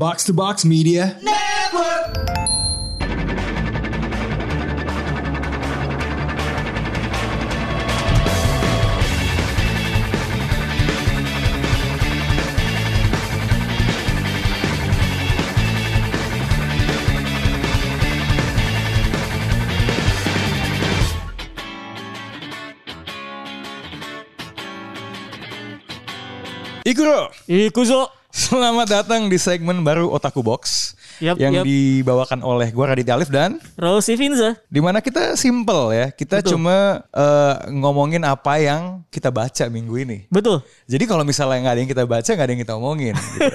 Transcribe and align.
Box 0.00 0.24
to 0.24 0.32
Box 0.32 0.64
Media. 0.64 1.14
Ikuro, 26.86 27.30
Ikuzo. 27.46 28.19
Selamat 28.30 28.86
datang 28.86 29.26
di 29.26 29.34
segmen 29.34 29.82
baru 29.82 30.06
Otaku 30.06 30.38
Box 30.38 30.94
Yap, 31.18 31.36
yang 31.36 31.52
yap. 31.60 31.64
dibawakan 31.66 32.40
oleh 32.46 32.70
gue 32.70 32.84
Raditya 32.86 33.18
Alif 33.18 33.28
dan 33.28 33.58
Rosi 33.74 34.14
Finza. 34.14 34.56
di 34.70 34.80
mana 34.80 35.02
kita 35.02 35.34
simple 35.34 35.92
ya, 35.92 36.06
kita 36.14 36.40
Betul. 36.40 36.56
cuma 36.56 37.04
eh, 37.10 37.54
ngomongin 37.74 38.22
apa 38.24 38.56
yang 38.62 39.04
kita 39.12 39.28
baca 39.28 39.68
minggu 39.68 39.94
ini. 40.00 40.18
Betul. 40.32 40.64
Jadi 40.88 41.04
kalau 41.04 41.26
misalnya 41.26 41.58
nggak 41.66 41.74
ada 41.74 41.80
yang 41.82 41.90
kita 41.90 42.04
baca, 42.06 42.30
nggak 42.30 42.46
ada 42.46 42.52
yang 42.54 42.62
kita 42.62 42.74
omongin. 42.78 43.14
Gitu. 43.18 43.52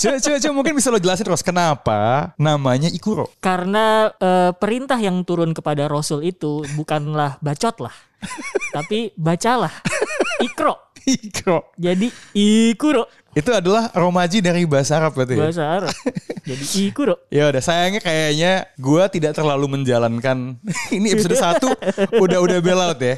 coba, 0.24 0.36
coba 0.40 0.54
mungkin 0.54 0.74
bisa 0.78 0.88
lo 0.88 1.02
jelasin 1.02 1.26
terus 1.26 1.44
kenapa 1.44 2.32
namanya 2.40 2.88
Ikuro. 2.88 3.28
Karena 3.42 4.08
eh, 4.16 4.50
perintah 4.56 4.96
yang 4.96 5.20
turun 5.26 5.52
kepada 5.52 5.90
Rasul 5.90 6.24
itu 6.24 6.64
bukanlah 6.78 7.36
bacot 7.44 7.76
lah. 7.82 7.94
tapi 8.76 9.12
bacalah. 9.18 9.74
Ikro. 10.40 10.85
Ikuro. 11.06 11.70
Jadi 11.78 12.10
Ikuro. 12.34 13.06
Itu 13.36 13.52
adalah 13.52 13.92
romaji 13.92 14.40
dari 14.40 14.64
bahasa 14.64 14.96
Arab 14.96 15.12
berarti. 15.12 15.36
ya? 15.36 15.44
Bahasa 15.46 15.62
Arab. 15.62 15.94
Jadi 16.48 16.64
Ikuro. 16.88 17.14
Ya 17.30 17.46
udah 17.46 17.62
sayangnya 17.62 18.00
kayaknya 18.02 18.52
gue 18.74 19.02
tidak 19.14 19.32
terlalu 19.38 19.66
menjalankan 19.78 20.58
ini 20.96 21.14
episode 21.14 21.38
1 21.38 22.18
udah 22.18 22.38
udah 22.42 22.58
bail 22.58 22.80
out 22.80 22.98
ya. 22.98 23.16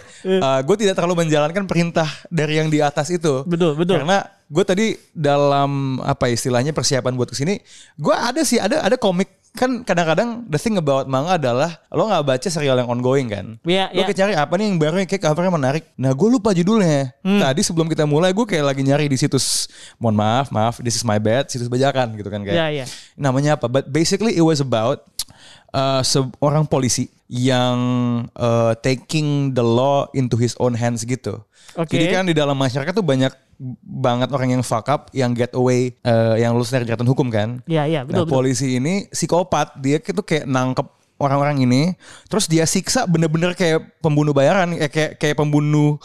gue 0.60 0.76
tidak 0.76 0.94
terlalu 1.00 1.24
menjalankan 1.24 1.64
perintah 1.64 2.08
dari 2.28 2.60
yang 2.60 2.68
di 2.68 2.84
atas 2.84 3.08
itu. 3.08 3.46
Betul, 3.48 3.78
betul. 3.78 4.04
Karena 4.04 4.26
gue 4.48 4.64
tadi 4.64 4.86
dalam 5.16 6.02
apa 6.04 6.28
istilahnya 6.28 6.76
persiapan 6.76 7.16
buat 7.16 7.32
ke 7.32 7.36
sini, 7.36 7.56
gue 7.96 8.14
ada 8.14 8.42
sih 8.44 8.60
ada 8.60 8.84
ada 8.84 8.96
komik 9.00 9.28
kan 9.58 9.82
kadang-kadang 9.82 10.46
the 10.46 10.56
thing 10.56 10.78
about 10.78 11.10
manga 11.10 11.34
adalah 11.34 11.82
lo 11.90 12.06
nggak 12.06 12.22
baca 12.22 12.48
serial 12.48 12.78
yang 12.78 12.86
ongoing 12.86 13.26
kan. 13.26 13.58
Iya, 13.66 13.90
lo 13.90 14.00
iya. 14.00 14.06
kayak 14.06 14.18
cari 14.22 14.32
apa 14.38 14.52
nih 14.54 14.64
yang 14.70 14.78
baru 14.78 14.96
yang 15.02 15.10
kayak 15.10 15.22
covernya 15.26 15.52
menarik. 15.52 15.84
Nah 15.98 16.14
gue 16.14 16.28
lupa 16.30 16.54
judulnya. 16.54 17.10
Hmm. 17.26 17.42
Tadi 17.42 17.60
sebelum 17.66 17.90
kita 17.90 18.06
mulai 18.06 18.30
gue 18.30 18.46
kayak 18.46 18.70
lagi 18.70 18.86
nyari 18.86 19.10
di 19.10 19.18
situs, 19.18 19.66
mohon 19.98 20.14
maaf 20.14 20.54
maaf, 20.54 20.78
this 20.78 20.94
is 20.94 21.02
my 21.02 21.18
bad, 21.18 21.50
situs 21.50 21.66
bajakan 21.66 22.14
gitu 22.14 22.30
kan 22.30 22.46
kayak 22.46 22.54
Iya, 22.54 22.66
iya. 22.70 22.84
namanya 23.18 23.58
apa? 23.58 23.66
But 23.66 23.90
basically 23.90 24.38
it 24.38 24.46
was 24.46 24.62
about 24.62 25.02
uh, 25.74 26.06
seorang 26.06 26.70
polisi 26.70 27.10
yang 27.28 27.78
uh, 28.32 28.72
taking 28.80 29.52
the 29.52 29.64
law 29.64 30.08
into 30.16 30.38
his 30.38 30.56
own 30.62 30.78
hands 30.78 31.04
gitu. 31.04 31.42
Oke. 31.76 31.92
Jadi 31.92 32.06
kan 32.08 32.24
di 32.24 32.32
dalam 32.32 32.56
masyarakat 32.56 32.94
tuh 32.94 33.04
banyak 33.04 33.32
banget 33.82 34.30
orang 34.30 34.54
yang 34.54 34.62
fuck 34.62 34.86
up, 34.86 35.10
yang 35.10 35.34
get 35.34 35.50
away, 35.58 35.98
uh, 36.06 36.38
yang 36.38 36.54
lulus 36.54 36.70
dari 36.70 36.86
kejahatan 36.86 37.10
hukum 37.10 37.26
kan. 37.28 37.58
Iya, 37.66 37.84
iya, 37.90 38.00
nah 38.06 38.22
betul, 38.22 38.24
betul. 38.24 38.34
polisi 38.38 38.78
ini 38.78 39.10
psikopat, 39.10 39.82
dia 39.82 39.98
itu 39.98 40.22
kayak 40.22 40.46
nangkep 40.46 40.86
orang-orang 41.18 41.66
ini, 41.66 41.82
terus 42.30 42.46
dia 42.46 42.62
siksa 42.62 43.04
bener-bener 43.10 43.58
kayak 43.58 43.98
pembunuh 43.98 44.30
bayaran, 44.30 44.78
eh, 44.78 44.86
kayak 44.86 45.18
kayak 45.18 45.36
pembunuh 45.36 45.98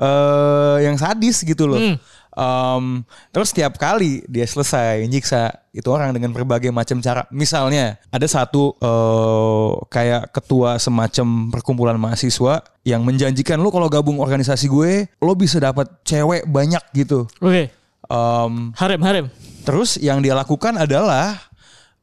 eh 0.00 0.76
yang 0.86 0.96
sadis 0.96 1.44
gitu 1.44 1.68
loh. 1.68 1.76
Hmm. 1.76 2.00
Um, 2.40 3.04
terus 3.36 3.52
setiap 3.52 3.76
kali 3.76 4.24
dia 4.24 4.48
selesai 4.48 5.04
nyiksa 5.04 5.60
itu 5.76 5.84
orang 5.92 6.16
dengan 6.16 6.32
berbagai 6.32 6.72
macam 6.72 6.96
cara. 7.04 7.28
Misalnya 7.28 8.00
ada 8.08 8.24
satu 8.24 8.80
eh, 8.80 9.70
kayak 9.92 10.32
ketua 10.32 10.80
semacam 10.80 11.52
perkumpulan 11.52 12.00
mahasiswa 12.00 12.64
yang 12.88 13.04
menjanjikan 13.04 13.60
lo 13.60 13.68
kalau 13.68 13.92
gabung 13.92 14.24
organisasi 14.24 14.72
gue, 14.72 15.04
lo 15.20 15.32
bisa 15.36 15.60
dapat 15.60 15.84
cewek 16.00 16.48
banyak 16.48 16.80
gitu. 16.96 17.28
Oke. 17.44 17.68
Um, 18.08 18.72
Harem, 18.80 19.04
harem. 19.04 19.26
Terus 19.68 20.00
yang 20.00 20.24
dia 20.24 20.32
lakukan 20.32 20.80
adalah 20.80 21.36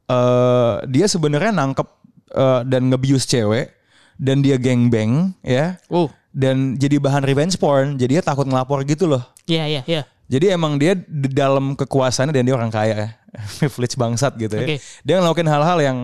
eh 0.06 0.86
dia 0.86 1.10
sebenarnya 1.10 1.50
nangkep 1.50 1.88
eh, 2.30 2.60
dan 2.62 2.94
ngebius 2.94 3.26
cewek 3.26 3.74
dan 4.22 4.38
dia 4.38 4.54
gangbang 4.54 5.34
ya. 5.42 5.82
Oh. 5.90 6.06
Dan 6.30 6.78
jadi 6.78 7.02
bahan 7.02 7.26
revenge 7.26 7.58
porn, 7.58 7.98
jadi 7.98 8.20
dia 8.20 8.22
takut 8.22 8.46
ngelapor 8.46 8.86
gitu 8.86 9.10
loh. 9.10 9.26
Iya, 9.50 9.66
iya, 9.66 9.82
iya. 9.90 10.02
Jadi 10.28 10.52
emang 10.52 10.76
dia 10.76 10.92
di 10.94 11.32
dalam 11.32 11.72
kekuasaannya 11.72 12.36
dan 12.36 12.44
dia 12.44 12.54
orang 12.54 12.68
kaya 12.68 12.94
ya. 12.94 13.08
Privilege 13.58 13.96
bangsat 13.96 14.36
gitu 14.36 14.54
ya. 14.54 14.64
Oke. 14.64 14.76
Dia 15.02 15.16
ngelakuin 15.18 15.48
hal-hal 15.48 15.78
yang 15.80 15.98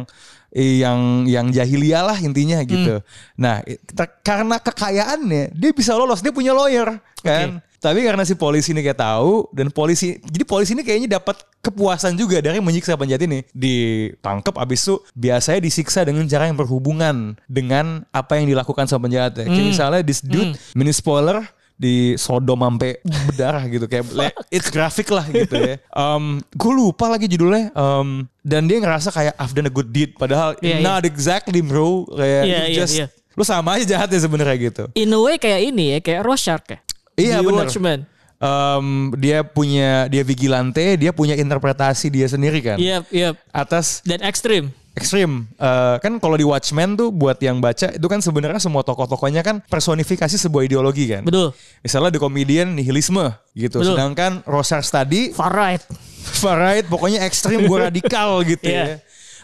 yang 0.54 1.00
yang 1.26 1.46
jahiliyah 1.50 2.02
lah 2.06 2.16
intinya 2.16 2.62
gitu. 2.62 3.02
Nah, 3.34 3.58
ter- 3.66 4.14
karena 4.22 4.62
kekayaannya 4.62 5.50
dia 5.50 5.70
bisa 5.74 5.92
lolos, 5.92 6.22
dia 6.22 6.30
punya 6.30 6.54
lawyer 6.54 7.02
kan. 7.20 7.58
Tapi 7.82 8.00
karena 8.00 8.24
si 8.24 8.32
polisi 8.32 8.72
ini 8.72 8.80
kayak 8.80 8.96
tahu 8.96 9.44
dan 9.52 9.68
polisi 9.68 10.16
jadi 10.24 10.48
polisi 10.48 10.72
ini 10.72 10.80
kayaknya 10.80 11.20
dapat 11.20 11.44
kepuasan 11.60 12.16
juga 12.16 12.40
dari 12.40 12.56
menyiksa 12.56 12.96
penjahat 12.96 13.28
ini. 13.28 13.44
Ditangkap 13.52 14.56
abis 14.56 14.88
itu 14.88 14.94
biasanya 15.12 15.60
disiksa 15.60 16.00
dengan 16.00 16.24
cara 16.24 16.48
yang 16.48 16.56
berhubungan 16.56 17.36
dengan 17.44 18.08
apa 18.08 18.40
yang 18.40 18.48
dilakukan 18.48 18.88
sama 18.88 19.04
penjahat. 19.04 19.36
ya. 19.36 19.44
Kayak 19.44 19.68
misalnya 19.68 20.00
this 20.00 20.24
dude 20.24 20.56
mini 20.72 20.94
spoiler 20.94 21.44
di 21.74 22.14
sodom 22.14 22.62
sampai 22.62 23.02
berdarah 23.02 23.64
gitu 23.66 23.90
kayak 23.90 24.06
it's 24.48 24.70
graphic 24.70 25.10
lah 25.10 25.26
gitu 25.26 25.58
ya. 25.58 25.76
Um, 25.90 26.38
gue 26.54 26.72
lupa 26.72 27.10
lagi 27.10 27.26
judulnya. 27.26 27.74
Um, 27.74 28.30
dan 28.46 28.70
dia 28.70 28.78
ngerasa 28.78 29.10
kayak 29.10 29.34
I've 29.40 29.54
done 29.56 29.66
a 29.66 29.74
good 29.74 29.90
deed 29.90 30.14
padahal 30.14 30.54
Iya, 30.62 30.78
iya. 30.78 30.84
not 30.84 31.02
exactly 31.02 31.64
bro 31.64 32.04
kayak 32.12 32.42
you 32.44 32.54
iya, 32.54 32.76
just 32.76 32.94
iya. 33.00 33.06
lu 33.34 33.42
sama 33.42 33.80
aja 33.80 33.98
jahatnya 33.98 34.18
sebenarnya 34.22 34.56
gitu. 34.70 34.84
In 34.94 35.10
a 35.10 35.18
way 35.18 35.36
kayak 35.40 35.74
ini 35.74 35.96
ya, 35.96 35.98
kayak 35.98 36.20
Rorschach 36.22 36.64
ya. 36.70 36.78
Iya. 37.18 37.38
Watchmen. 37.42 38.06
Um, 38.44 39.14
dia 39.16 39.40
punya 39.40 40.04
dia 40.10 40.20
vigilante, 40.20 41.00
dia 41.00 41.14
punya 41.16 41.32
interpretasi 41.38 42.12
dia 42.12 42.28
sendiri 42.28 42.60
kan. 42.60 42.76
Iya, 42.76 43.02
iya. 43.08 43.28
Atas 43.50 44.04
Dan 44.04 44.20
ekstrim. 44.20 44.70
Ekstrim. 44.94 45.50
Eh, 45.58 45.96
kan 45.98 46.12
kalau 46.22 46.38
di 46.38 46.46
Watchmen 46.46 46.94
tuh 46.94 47.10
buat 47.10 47.38
yang 47.42 47.58
baca 47.58 47.90
itu 47.90 48.06
kan 48.06 48.22
sebenarnya 48.22 48.62
semua 48.62 48.86
tokoh-tokohnya 48.86 49.42
kan 49.42 49.58
personifikasi 49.66 50.34
sebuah 50.38 50.70
ideologi 50.70 51.10
kan. 51.10 51.26
Betul. 51.26 51.50
Misalnya 51.82 52.14
di 52.14 52.20
komedian 52.22 52.78
nihilisme 52.78 53.34
gitu. 53.58 53.82
Betul. 53.82 53.94
Sedangkan 53.94 54.46
Rosars 54.46 54.88
tadi 54.88 55.34
Far 55.34 55.50
right. 55.50 55.82
far 56.42 56.56
right 56.56 56.86
pokoknya 56.86 57.26
ekstrim 57.26 57.66
gue 57.66 57.78
radikal 57.90 58.40
gitu 58.46 58.64
ya. 58.64 58.74
Iya. 58.74 58.96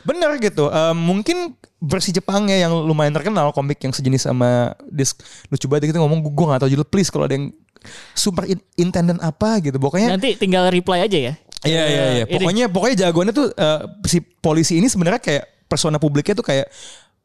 Bener 0.07 0.31
gitu. 0.39 0.71
Eh, 0.71 0.95
mungkin 0.97 1.59
versi 1.83 2.15
Jepangnya 2.15 2.57
yang 2.57 2.73
lumayan 2.87 3.13
terkenal 3.13 3.51
komik 3.51 3.83
yang 3.83 3.93
sejenis 3.93 4.31
sama 4.31 4.73
dis 4.87 5.13
lucu 5.51 5.67
banget 5.67 5.91
gitu 5.91 5.99
ngomong 5.99 6.23
gue 6.25 6.47
gak 6.53 6.61
tahu 6.65 6.71
judul 6.77 6.87
please 6.89 7.09
kalau 7.09 7.25
ada 7.25 7.35
yang 7.37 7.51
super 8.13 8.45
in- 8.47 8.63
intendant 8.79 9.19
apa 9.19 9.59
gitu. 9.65 9.77
Pokoknya 9.83 10.15
Nanti 10.15 10.37
tinggal 10.39 10.71
reply 10.71 11.05
aja 11.05 11.19
ya. 11.19 11.35
Iya 11.65 11.83
iya 11.85 12.05
iya. 12.17 12.25
Eh, 12.25 12.27
ini. 12.27 12.35
Pokoknya 12.41 12.65
pokoknya 12.73 12.97
jagoannya 13.07 13.35
tuh 13.37 13.49
eh, 13.53 13.81
si 14.09 14.19
polisi 14.21 14.81
ini 14.81 14.89
sebenarnya 14.89 15.21
kayak 15.21 15.45
persona 15.69 16.01
publiknya 16.01 16.33
tuh 16.33 16.47
kayak 16.47 16.73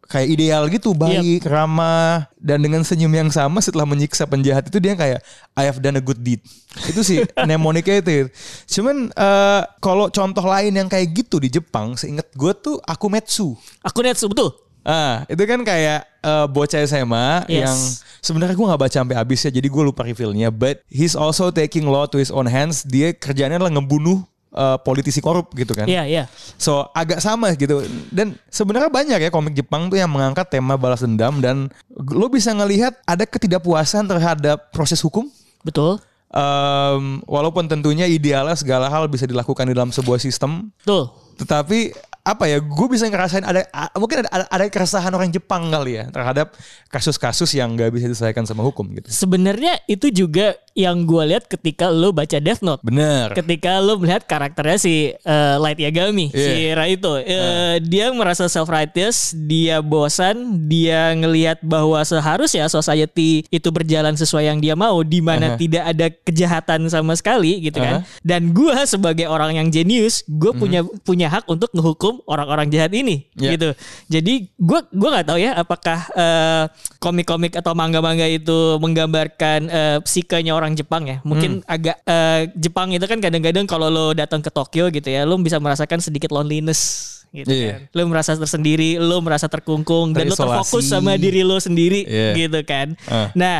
kayak 0.05 0.27
ideal 0.29 0.69
gitu, 0.69 0.93
baik, 0.93 1.41
ramah 1.49 2.29
dan 2.37 2.61
dengan 2.61 2.85
senyum 2.85 3.09
yang 3.09 3.33
sama 3.33 3.57
setelah 3.57 3.89
menyiksa 3.89 4.29
penjahat 4.29 4.69
itu 4.69 4.77
dia 4.77 4.93
kayak 4.93 5.17
I 5.57 5.65
have 5.65 5.81
done 5.81 5.97
a 5.97 6.03
good 6.03 6.21
deed. 6.21 6.45
Itu 6.85 7.01
sih 7.01 7.25
mnemoniknya 7.45 8.05
itu. 8.05 8.29
Cuman 8.69 9.09
eh, 9.09 9.61
kalau 9.81 10.13
contoh 10.13 10.45
lain 10.45 10.77
yang 10.77 10.85
kayak 10.85 11.09
gitu 11.09 11.41
di 11.41 11.49
Jepang, 11.49 11.97
seinget 11.97 12.29
gue 12.37 12.53
tuh 12.53 12.77
Akumetsu. 12.85 13.57
Aku 13.81 14.05
Netsu 14.05 14.29
betul. 14.29 14.64
Ah, 14.85 15.25
itu 15.25 15.41
kan 15.43 15.65
kayak 15.65 16.05
eh, 16.21 16.45
bocah 16.45 16.85
SMA 16.85 17.49
Yes. 17.49 17.57
yang 17.65 17.77
sebenarnya 18.21 18.53
gue 18.53 18.67
nggak 18.69 18.81
baca 18.85 18.95
sampai 19.01 19.17
habis 19.17 19.41
ya, 19.41 19.49
jadi 19.49 19.65
gue 19.65 19.83
lupa 19.83 20.05
revealnya. 20.05 20.53
But 20.53 20.85
he's 20.85 21.17
also 21.17 21.49
taking 21.49 21.89
law 21.89 22.05
to 22.05 22.21
his 22.21 22.29
own 22.29 22.45
hands. 22.45 22.85
Dia 22.85 23.11
kerjanya 23.11 23.57
adalah 23.57 23.73
ngebunuh 23.73 24.21
eh, 24.53 24.77
politisi 24.85 25.19
korup 25.19 25.51
gitu 25.53 25.73
kan. 25.73 25.89
Iya, 25.89 26.05
iya. 26.05 26.23
So 26.55 26.85
agak 26.93 27.17
sama 27.19 27.49
gitu. 27.57 27.81
Dan 28.13 28.37
sebenarnya 28.47 28.87
banyak 28.87 29.19
ya 29.19 29.29
komik 29.29 29.57
Jepang 29.57 29.89
tuh 29.89 29.97
yang 29.97 30.07
mengangkat 30.07 30.47
tema 30.47 30.77
balas 30.77 31.01
dendam 31.01 31.41
dan 31.41 31.67
lo 31.91 32.29
bisa 32.29 32.53
ngelihat 32.53 32.93
ada 33.03 33.25
ketidakpuasan 33.25 34.05
terhadap 34.05 34.69
proses 34.69 35.01
hukum. 35.01 35.25
Betul. 35.65 35.97
Em, 36.29 37.23
walaupun 37.23 37.63
tentunya 37.65 38.05
idealnya 38.05 38.59
segala 38.59 38.91
hal 38.91 39.07
bisa 39.07 39.23
dilakukan 39.23 39.65
di 39.65 39.73
dalam 39.73 39.87
sebuah 39.89 40.19
sistem, 40.19 40.67
Betul. 40.83 41.07
tetapi 41.39 41.95
apa 42.25 42.49
ya 42.49 42.57
gue 42.57 42.87
bisa 42.89 43.05
ngerasain 43.05 43.45
ada 43.45 43.69
mungkin 43.93 44.25
ada, 44.25 44.29
ada 44.33 44.45
ada 44.49 44.65
keresahan 44.65 45.13
orang 45.13 45.29
Jepang 45.29 45.69
kali 45.69 46.01
ya 46.01 46.09
terhadap 46.09 46.57
kasus-kasus 46.89 47.53
yang 47.53 47.77
nggak 47.77 47.93
bisa 47.93 48.09
diselesaikan 48.09 48.49
sama 48.49 48.65
hukum 48.65 48.89
gitu 48.97 49.13
Sebenarnya 49.13 49.77
itu 49.85 50.09
juga 50.09 50.57
yang 50.73 51.05
gue 51.05 51.23
lihat 51.31 51.45
ketika 51.45 51.87
lo 51.87 52.11
baca 52.11 52.35
Death 52.35 52.65
Note. 52.65 52.81
bener 52.81 53.31
Ketika 53.31 53.77
lo 53.77 53.95
melihat 53.95 54.25
karakternya 54.25 54.75
si 54.75 55.13
eh, 55.13 55.55
Light 55.61 55.77
Yagami, 55.77 56.33
si 56.33 56.65
Iya. 56.67 56.75
Raito, 56.75 57.15
Eh, 57.21 57.77
dia 57.79 58.09
merasa 58.11 58.49
self 58.49 58.67
righteous, 58.67 59.31
dia 59.37 59.79
bosan, 59.79 60.65
dia 60.67 61.13
ngelihat 61.13 61.61
bahwa 61.61 62.01
seharusnya 62.01 62.67
society 62.67 63.45
itu 63.47 63.69
berjalan 63.71 64.17
sesuai 64.17 64.49
yang 64.49 64.59
dia 64.59 64.73
mau, 64.75 64.99
di 65.05 65.23
mana 65.23 65.55
Aha. 65.55 65.57
tidak 65.61 65.83
ada 65.85 66.07
kejahatan 66.11 66.89
sama 66.89 67.15
sekali, 67.15 67.63
gitu 67.63 67.79
kan. 67.79 68.03
Dan 68.25 68.51
gue 68.51 68.75
sebagai 68.83 69.29
orang 69.29 69.55
yang 69.55 69.67
jenius, 69.71 70.25
gue 70.27 70.51
punya 70.51 70.83
punya 71.07 71.31
hak 71.31 71.47
untuk 71.47 71.71
ngehukum 71.71 72.14
orang-orang 72.23 72.67
jahat 72.69 72.91
ini, 72.91 73.27
Iya. 73.35 73.51
gitu. 73.53 73.69
Jadi 74.07 74.33
gue 74.53 74.79
gue 74.87 75.09
nggak 75.11 75.27
tahu 75.27 75.37
ya 75.37 75.51
apakah 75.53 75.99
eh, 76.09 76.63
komik-komik 76.97 77.53
atau 77.53 77.71
manga-manga 77.71 78.23
itu 78.23 78.79
menggambarkan 78.79 79.59
eh, 79.67 79.97
psikenya 80.01 80.51
orang 80.51 80.73
Jepang 80.73 81.03
ya. 81.05 81.17
Mungkin 81.21 81.59
Hmm. 81.59 81.67
agak 81.67 81.97
eh, 82.01 82.41
Jepang 82.55 82.89
itu 82.89 83.03
kan 83.03 83.19
kadang-kadang 83.19 83.65
kalau 83.65 83.87
lo 83.87 84.05
datang 84.11 84.39
ke 84.39 84.49
Tokyo 84.49 84.87
gitu 84.87 85.07
ya, 85.07 85.23
lo 85.23 85.35
bisa 85.37 85.59
merasakan 85.59 85.99
sedikit 85.99 86.31
loneliness 86.31 87.11
gitu 87.29 87.51
Iya. 87.51 87.67
kan. 87.67 87.79
Lo 87.91 88.01
merasa 88.07 88.31
tersendiri, 88.33 88.95
lo 88.95 89.19
merasa 89.19 89.45
terkungkung 89.45 90.15
dan 90.15 90.25
lo 90.25 90.33
Terisolasi. 90.33 90.55
terfokus 90.55 90.85
sama 90.87 91.13
diri 91.15 91.43
lo 91.43 91.59
sendiri 91.59 92.07
Iya. 92.07 92.31
gitu 92.37 92.59
kan. 92.63 92.95
Ah. 93.05 93.27
Nah, 93.35 93.59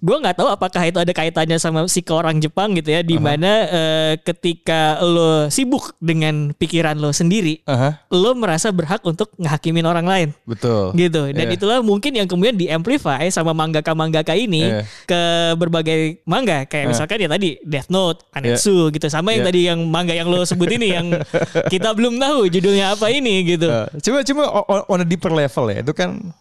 gue 0.00 0.16
nggak 0.16 0.36
tahu 0.40 0.48
apakah 0.48 0.82
itu 0.82 0.96
ada 0.96 1.12
kaitannya 1.12 1.60
sama 1.60 1.84
psiko 1.84 2.16
orang 2.16 2.40
Jepang 2.40 2.72
gitu 2.72 2.88
ya, 2.88 3.04
di 3.04 3.20
mana 3.20 3.68
eh, 3.68 4.12
ketika 4.18 4.96
lo 5.04 5.46
sibuk 5.46 5.92
dengan 6.00 6.56
pikiran 6.56 6.96
lo 6.96 7.12
sendiri, 7.12 7.60
Aha, 7.68 8.00
lo 8.08 8.32
merasa 8.32 8.72
berhak 8.72 9.04
untuk 9.04 9.28
ngehakimin 9.36 9.84
orang 9.84 10.06
lain. 10.08 10.28
Betul. 10.48 10.96
Gitu. 10.96 11.36
Dan 11.36 11.46
Iya. 11.46 11.54
itulah 11.54 11.78
mungkin 11.84 12.16
yang 12.16 12.24
kemudian 12.24 12.56
diamplify 12.56 13.28
sama 13.28 13.52
mangaka 13.52 13.92
mangaka 13.92 14.32
ini 14.32 14.64
Iya. 14.72 14.82
ke 15.04 15.20
berbagai 15.60 16.24
manga 16.24 16.64
kayak 16.64 16.88
misalkan 16.88 17.20
ya 17.20 17.28
tadi 17.28 17.60
Death 17.60 17.92
Note, 17.92 18.24
Anetsu 18.32 18.88
gitu. 18.88 19.04
Sama 19.12 19.36
yang 19.36 19.44
Iya. 19.44 19.48
tadi 19.52 19.60
yang 19.68 19.80
manga 19.84 20.16
yang 20.16 20.32
lo 20.32 20.42
sebut 20.42 20.72
ini 20.72 20.96
yang 20.96 21.06
kita 21.72 21.92
belum 21.92 22.16
tahu 22.16 22.48
judulnya 22.48 22.96
apa 22.96 23.12
ini 23.12 23.44
gitu. 23.44 23.68
Uh, 23.68 23.84
cuma 24.00 24.24
cuma 24.24 24.42
on 24.88 25.04
a 25.04 25.06
deeper 25.06 25.28
level 25.28 25.68
ya. 25.68 25.84
Itu 25.84 25.92
kan 25.92 26.32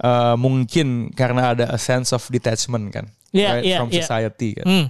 uh, 0.00 0.34
mungkin 0.34 1.12
karena 1.12 1.52
ada 1.52 1.64
a 1.68 1.78
sense 1.78 2.10
of 2.10 2.24
detachment 2.28 2.90
kan 2.90 3.06
Iya, 3.30 3.48
right, 3.54 3.62
iya, 3.62 3.76
from 3.78 3.88
iya. 3.88 4.02
society 4.02 4.58
kan 4.58 4.66
Hmm. 4.66 4.86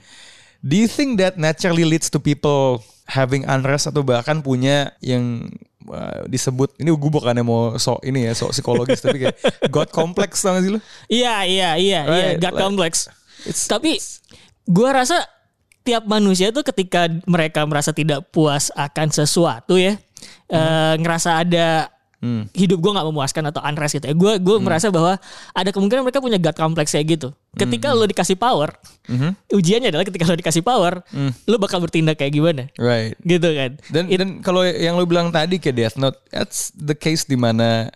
Do 0.61 0.77
you 0.77 0.87
think 0.87 1.17
that 1.17 1.41
naturally 1.41 1.85
leads 1.85 2.09
to 2.09 2.19
people 2.19 2.85
having 3.07 3.45
unrest 3.45 3.89
atau 3.89 4.05
bahkan 4.05 4.39
punya 4.39 4.93
yang 5.01 5.49
uh, 5.89 6.29
disebut 6.29 6.77
ini 6.77 6.93
gue 6.93 7.11
bukannya 7.11 7.41
mau 7.41 7.75
sok 7.75 8.05
ini 8.05 8.29
ya 8.29 8.37
sok 8.37 8.53
psikologis 8.53 9.01
tapi 9.01 9.25
kayak 9.25 9.37
God 9.75 9.89
complex 9.89 10.37
tau 10.39 10.53
gak 10.53 10.62
sih 10.62 10.73
lu? 10.77 10.81
Iya 11.09 11.43
iya 11.43 11.71
iya 11.75 12.01
iya 12.05 12.27
God 12.37 12.53
like- 12.53 12.61
complex. 12.61 12.93
It's, 13.41 13.65
Tapi 13.65 13.97
gua 14.69 15.01
rasa 15.01 15.25
tiap 15.81 16.05
manusia 16.05 16.53
tuh 16.53 16.61
ketika 16.61 17.09
mereka 17.25 17.65
merasa 17.65 17.97
tidak 17.97 18.29
puas 18.29 18.69
akan 18.77 19.09
sesuatu 19.09 19.81
ya, 19.81 19.97
eh, 20.47 20.95
ngerasa 21.01 21.41
ada 21.41 21.89
Hmm. 22.20 22.44
hidup 22.52 22.84
gue 22.84 22.93
nggak 22.93 23.08
memuaskan 23.08 23.49
atau 23.49 23.64
unrest 23.64 23.96
gitu 23.96 24.05
ya. 24.05 24.12
Gue 24.12 24.37
gue 24.37 24.56
merasa 24.61 24.93
bahwa 24.93 25.17
ada 25.56 25.70
kemungkinan 25.72 26.05
mereka 26.05 26.20
punya 26.20 26.37
God 26.37 26.52
complex 26.52 26.93
kayak 26.93 27.17
gitu. 27.17 27.32
Ketika 27.56 27.96
lo 27.96 28.05
dikasih 28.05 28.37
power, 28.37 28.76
Mhm. 29.08 29.56
ujiannya 29.56 29.88
adalah 29.88 30.05
ketika 30.05 30.28
lo 30.28 30.37
dikasih 30.37 30.61
power, 30.61 31.00
lo 31.49 31.56
bakal 31.56 31.81
bertindak 31.81 32.20
kayak 32.20 32.37
gimana, 32.37 32.69
right. 32.76 33.17
gitu 33.25 33.49
kan? 33.49 33.81
Dan 33.88 34.12
dan 34.12 34.28
kalau 34.44 34.61
yang 34.62 35.00
lu 35.00 35.08
bilang 35.08 35.32
tadi 35.32 35.56
kayak 35.56 35.76
Death 35.81 35.96
Note, 35.96 36.20
that's 36.28 36.69
the 36.76 36.93
case 36.93 37.25
di 37.25 37.40
mana 37.40 37.88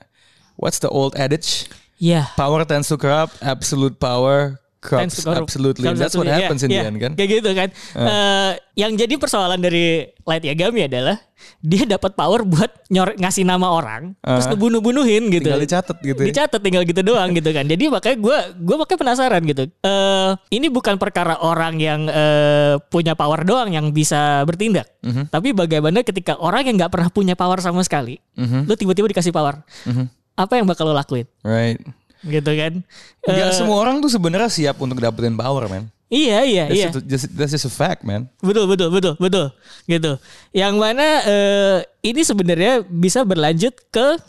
what's 0.56 0.80
the 0.80 0.88
old 0.88 1.12
adage? 1.20 1.68
Ya. 2.00 2.32
Power 2.32 2.64
tends 2.64 2.88
to 2.88 2.96
corrupt, 2.96 3.36
absolute 3.44 4.00
power 4.00 4.56
to 4.84 5.25
corrupt. 5.25 5.48
absolutely. 5.48 5.82
Corrupts 5.82 6.00
that's 6.00 6.14
what 6.14 6.28
absolutely. 6.28 6.44
happens 6.44 6.60
Ya, 6.60 6.66
in 6.66 6.70
the 6.70 6.76
ya, 6.76 6.84
end 6.84 6.98
kan? 7.00 7.12
Kayak 7.16 7.31
gitu 7.32 7.50
kan. 7.50 7.69
Eh, 7.96 8.50
yang 8.75 8.92
jadi 8.92 9.14
persoalan 9.16 9.58
dari 9.58 9.86
Light 10.22 10.42
Yagami 10.42 10.84
adalah 10.84 11.16
dia 11.60 11.84
dapat 11.84 12.12
power 12.12 12.42
buat 12.42 12.69
nyor 12.88 13.14
ngasih 13.14 13.44
nama 13.44 13.69
orang, 13.69 14.16
terus 14.16 14.44
Ah. 14.44 14.50
ngebunuh-bunuhin 14.52 15.28
gitu. 15.28 15.44
Tinggal 15.46 15.60
dicatat 15.60 15.96
gitu 16.00 16.20
ya. 16.20 16.28
Dicatat 16.28 16.60
tinggal 16.60 16.82
gitu 16.82 17.00
doang 17.00 17.31
gitu 17.32 17.48
kan. 17.48 17.64
Jadi 17.64 17.84
makanya 17.86 18.16
gue 18.16 18.36
gue 18.58 18.76
makanya 18.76 19.00
penasaran 19.00 19.42
gitu. 19.44 19.62
Eh 19.81 20.31
ini 20.50 20.66
bukan 20.69 20.96
perkara 20.96 21.36
orang 21.38 21.76
yang 21.76 22.06
eh, 22.06 22.76
punya 22.88 23.12
power 23.12 23.42
doang 23.42 23.70
yang 23.70 23.88
bisa 23.90 24.42
bertindak. 24.42 24.88
Mhm. 25.00 25.28
Tapi 25.28 25.52
bagaimana 25.52 26.00
ketika 26.00 26.36
orang 26.36 26.64
yang 26.64 26.76
nggak 26.76 26.90
pernah 26.90 27.08
punya 27.08 27.34
power 27.34 27.60
sama 27.60 27.81
sekali, 27.81 28.16
Mhm. 28.34 28.64
lu 28.64 28.75
tiba-tiba 28.75 29.06
dikasih 29.06 29.31
power, 29.31 29.60
Mhm. 29.84 30.04
apa 30.34 30.52
yang 30.56 30.66
bakal 30.66 30.88
lo 30.88 30.94
lakuin? 30.94 31.28
Right. 31.40 31.78
Gitu 32.24 32.50
kan? 32.56 32.72
Gak 33.24 33.36
Eh, 33.36 33.54
semua 33.54 33.76
orang 33.78 34.00
tuh 34.00 34.08
sebenarnya 34.08 34.48
siap 34.48 34.80
untuk 34.80 34.98
dapetin 34.98 35.36
power, 35.36 35.68
man. 35.68 35.88
Iya 36.12 36.44
iya 36.46 36.64
That's, 36.68 36.78
iya. 36.78 36.88
just, 36.92 37.06
just, 37.08 37.26
that's 37.34 37.52
just 37.56 37.66
a 37.66 37.72
fact, 37.72 38.04
man. 38.06 38.28
Betul 38.38 38.68
betul 38.70 38.92
betul 38.92 39.14
betul 39.18 39.46
gitu. 39.88 40.12
Yang 40.52 40.74
mana 40.78 41.06
eh, 41.26 41.76
ini 42.04 42.20
sebenarnya 42.22 42.84
bisa 42.86 43.24
berlanjut 43.26 43.74
ke 43.90 44.20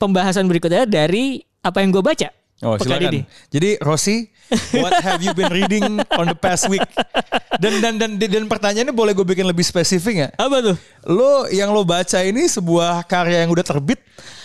pembahasan 0.00 0.48
berikutnya 0.50 0.88
dari 0.88 1.46
apa 1.62 1.78
yang 1.84 1.94
gue 1.94 2.02
baca. 2.02 2.28
Oh, 2.62 2.78
silakan. 2.78 3.10
ini. 3.10 3.20
Jadi 3.50 3.74
Rossi, 3.82 4.30
what 4.78 4.94
have 5.02 5.18
you 5.18 5.34
been 5.34 5.50
reading 5.50 5.98
on 6.14 6.30
the 6.30 6.38
past 6.38 6.70
week? 6.70 6.82
Dan 7.58 7.82
dan 7.82 7.98
dan 7.98 8.14
dan 8.18 8.46
pertanyaannya 8.46 8.94
boleh 8.94 9.18
gue 9.18 9.26
bikin 9.26 9.46
lebih 9.46 9.66
spesifik 9.66 10.22
nggak? 10.22 10.32
Apa 10.38 10.56
tuh? 10.62 10.76
Lo 11.10 11.50
yang 11.50 11.74
lo 11.74 11.82
baca 11.82 12.22
ini 12.22 12.46
sebuah 12.46 13.02
karya 13.10 13.42
yang 13.42 13.50
udah 13.50 13.66
terbit 13.66 13.98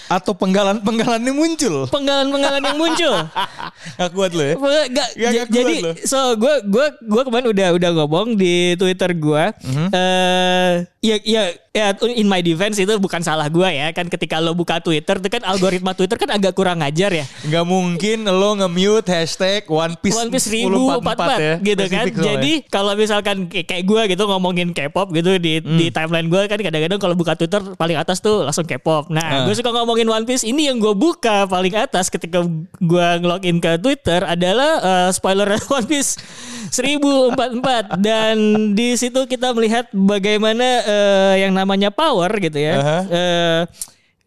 atau 0.08 0.32
penggalan-penggalan 0.32 1.20
ini 1.20 1.32
muncul? 1.32 1.86
Penggalan-penggalan 1.88 2.62
yang 2.62 2.76
muncul. 2.76 3.14
Gak 3.98 4.12
kuat 4.12 4.32
lo 4.32 4.42
ya? 4.42 4.56
Nggak, 4.56 4.86
Nggak, 4.88 5.10
j- 5.10 5.28
nggak 5.28 5.46
kuat 5.46 5.54
jadi 5.54 5.76
loh. 5.82 5.94
so 6.02 6.20
gue 6.34 6.56
gue 6.66 6.86
gue 7.02 7.22
kemarin 7.24 7.48
udah 7.48 7.68
udah 7.74 7.90
ngomong 7.96 8.28
di 8.34 8.56
Twitter 8.76 9.12
gue. 9.12 9.44
Mhm. 9.62 9.88
eh 9.92 10.74
ya 11.00 11.16
ya 11.22 11.44
ya 11.72 11.86
in 12.10 12.26
my 12.26 12.40
defense 12.40 12.76
itu 12.76 12.90
bukan 12.98 13.22
salah 13.22 13.48
gue 13.48 13.64
ya 13.64 13.92
kan 13.92 14.08
ketika 14.08 14.38
lo 14.38 14.52
buka 14.52 14.80
Twitter 14.80 15.16
itu 15.16 15.30
kan 15.30 15.46
algoritma 15.46 15.94
Twitter 15.94 16.16
kan 16.16 16.30
agak 16.30 16.52
kurang 16.52 16.80
ajar 16.80 17.12
ya. 17.14 17.26
Gak 17.46 17.64
mungkin 17.64 18.24
lo 18.24 18.56
nge-mute 18.56 19.08
hashtag 19.08 19.64
One 19.68 19.94
Piece, 19.96 20.16
One 20.16 20.30
Piece 20.30 20.48
1044 20.48 21.06
1044 21.06 21.38
ya. 21.38 21.56
gitu 21.62 21.84
kan. 21.86 22.06
Soalnya. 22.08 22.26
Jadi 22.28 22.52
kalau 22.68 22.92
misalkan 22.94 23.38
kayak 23.48 23.84
gue 23.84 24.02
gitu 24.10 24.24
ngomongin 24.26 24.72
K-pop 24.72 25.12
gitu 25.12 25.38
di 25.38 25.60
Hmm. 25.60 25.76
di 25.76 25.90
timeline 25.90 26.28
gue 26.28 26.42
kan 26.46 26.60
kadang-kadang 26.60 26.98
kalau 26.98 27.14
buka 27.14 27.34
Twitter 27.34 27.62
paling 27.74 27.96
atas 27.96 28.20
tuh 28.20 28.42
langsung 28.42 28.64
K-pop. 28.64 29.10
Nah, 29.10 29.22
Ah. 29.22 29.44
gue 29.44 29.54
suka 29.54 29.70
ngomongin 29.98 30.14
One 30.14 30.30
Piece 30.30 30.46
ini 30.46 30.70
yang 30.70 30.78
gue 30.78 30.94
buka 30.94 31.50
paling 31.50 31.74
atas 31.74 32.14
ketika 32.14 32.46
gue 32.78 33.08
ngelogin 33.18 33.58
ke 33.58 33.82
Twitter 33.82 34.22
adalah 34.22 34.78
eh, 34.78 35.10
spoiler 35.10 35.58
One 35.74 35.90
Piece 35.90 36.22
1044 36.70 37.98
dan 37.98 38.38
di 38.78 38.94
situ 38.94 39.26
kita 39.26 39.58
melihat 39.58 39.90
bagaimana 39.90 40.86
eh, 40.86 41.34
yang 41.42 41.58
namanya 41.58 41.90
power 41.90 42.30
gitu 42.38 42.62
ya. 42.62 42.74
Aha. 42.78 43.00
eh, 43.10 43.62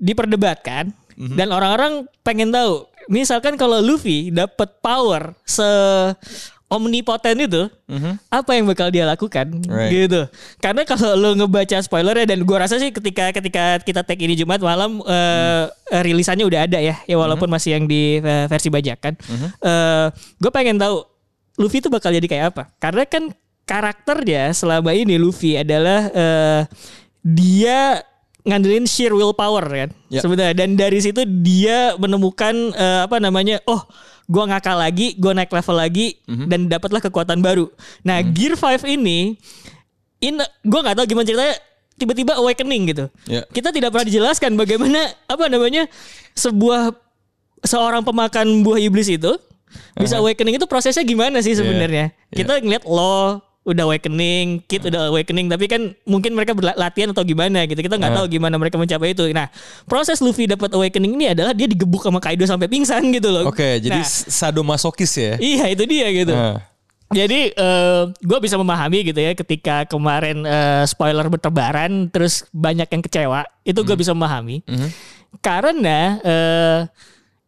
diperdebatkan 0.01 0.91
Mhm. 1.21 1.37
dan 1.37 1.53
orang-orang 1.53 1.93
pengen 2.25 2.49
tahu 2.49 2.89
misalkan 3.13 3.61
kalau 3.61 3.77
Luffy 3.85 4.33
dapat 4.33 4.81
power 4.81 5.37
se 5.45 5.69
omnipoten 6.71 7.35
itu 7.43 7.67
apa 8.31 8.51
yang 8.55 8.65
bakal 8.65 8.89
dia 8.89 9.03
lakukan. 9.03 9.51
Right. 9.67 9.91
gitu. 9.91 10.23
Karena 10.63 10.87
kalau 10.87 11.19
lo 11.19 11.35
ngebaca 11.35 11.83
spoilernya 11.83 12.31
dan 12.31 12.47
gua 12.47 12.63
rasa 12.63 12.79
sih 12.79 12.95
ketika 12.95 13.35
ketika 13.35 13.83
kita 13.83 14.07
tag 14.07 14.17
ini 14.17 14.39
Jumat 14.39 14.63
malam 14.63 15.03
eh, 15.03 15.67
eh, 15.91 16.03
rilisannya 16.07 16.47
udah 16.47 16.71
ada 16.71 16.79
ya. 16.79 16.95
Ya 17.05 17.17
walaupun 17.19 17.51
masih 17.51 17.75
yang 17.75 17.85
di 17.85 18.23
eh, 18.23 18.47
versi 18.47 18.71
bajakan 18.71 19.19
gue 20.39 20.51
pengen 20.51 20.79
tahu 20.79 21.03
Luffy 21.59 21.83
itu 21.83 21.91
bakal 21.91 22.15
jadi 22.15 22.25
kayak 22.25 22.47
apa? 22.57 22.63
Karena 22.79 23.03
kan 23.05 23.35
karakternya 23.67 24.51
selama 24.51 24.95
ini 24.95 25.19
Luffy 25.19 25.59
adalah 25.59 26.09
eh, 26.09 26.63
dia 27.21 28.01
ngandelin 28.41 28.89
sheer 28.89 29.13
willpower 29.13 29.67
kan 29.67 29.91
Ya. 30.09 30.23
sebenarnya. 30.25 30.55
Dan 30.57 30.75
dari 30.75 30.99
situ 30.99 31.21
dia 31.27 31.93
menemukan 31.95 32.55
eh, 32.73 33.01
apa 33.05 33.19
namanya 33.19 33.61
oh 33.67 33.83
gua 34.31 34.47
ngakal 34.47 34.79
lagi 34.79 35.19
gua 35.19 35.35
naik 35.35 35.51
level 35.51 35.77
lagi 35.77 36.15
dan 36.47 36.71
dapatlah 36.71 37.03
kekuatan 37.03 37.43
baru. 37.43 37.67
Nah 38.07 38.23
Gear 38.23 38.55
5 38.55 38.87
ini 38.87 39.35
in 40.23 40.39
gua 40.63 40.81
nggak 40.87 41.03
tahu 41.03 41.07
gimana 41.11 41.27
ceritanya 41.27 41.57
tiba-tiba 41.99 42.33
awakening 42.39 42.95
gitu. 42.95 43.05
Ya. 43.29 43.43
kita 43.51 43.75
tidak 43.75 43.91
pernah 43.93 44.07
dijelaskan 44.09 44.57
bagaimana 44.57 45.11
apa 45.29 45.51
namanya 45.51 45.85
sebuah 46.39 46.95
seorang 47.67 48.07
pemakan 48.07 48.65
buah 48.65 48.81
iblis 48.81 49.11
itu 49.11 49.37
bisa 49.99 50.17
awakening 50.17 50.57
itu 50.57 50.65
prosesnya 50.65 51.05
gimana 51.05 51.43
sih 51.45 51.53
sebenarnya? 51.53 52.15
Iya. 52.33 52.37
kita 52.41 52.53
ngeliat 52.63 52.85
lo 52.89 53.50
udah 53.71 53.85
awakening, 53.87 54.61
Kid 54.65 54.85
udah 54.85 55.09
awakening, 55.09 55.47
tapi 55.47 55.65
kan 55.65 55.95
mungkin 56.05 56.33
mereka 56.33 56.53
berlatihan 56.53 57.11
atau 57.11 57.23
gimana 57.23 57.65
gitu. 57.65 57.79
Kita 57.79 57.95
nggak 57.95 58.13
Ah. 58.13 58.17
tahu 58.21 58.27
gimana 58.29 58.55
mereka 58.55 58.77
mencapai 58.77 59.13
itu. 59.13 59.31
Nah, 59.31 59.49
proses 59.85 60.19
Luffy 60.19 60.45
dapat 60.45 60.71
awakening 60.71 61.15
ini 61.15 61.27
adalah 61.29 61.51
dia 61.51 61.65
digebuk 61.65 62.01
sama 62.01 62.19
Kaido 62.19 62.43
sampai 62.43 62.67
pingsan 62.67 63.07
gitu 63.11 63.31
loh. 63.31 63.47
Oke, 63.47 63.79
jadi 63.79 63.97
Nah, 63.97 64.07
sadomasokis 64.07 65.13
ya. 65.15 65.35
iya 65.39 65.65
itu 65.69 65.83
dia 65.85 66.07
gitu. 66.11 66.33
Ah. 66.33 66.59
Jadi 67.11 67.51
eh 67.51 68.03
gue 68.07 68.39
bisa 68.39 68.55
memahami 68.55 69.03
gitu 69.03 69.19
ya 69.19 69.35
ketika 69.35 69.83
kemarin 69.85 70.43
eh, 70.43 70.87
spoiler 70.87 71.27
bertebaran 71.27 72.07
terus 72.07 72.47
banyak 72.51 72.87
yang 72.87 73.03
kecewa 73.03 73.43
itu 73.63 73.81
gue 73.81 73.97
bisa 73.97 74.15
memahami 74.15 74.63
karena 75.39 75.99
eh 76.23 76.79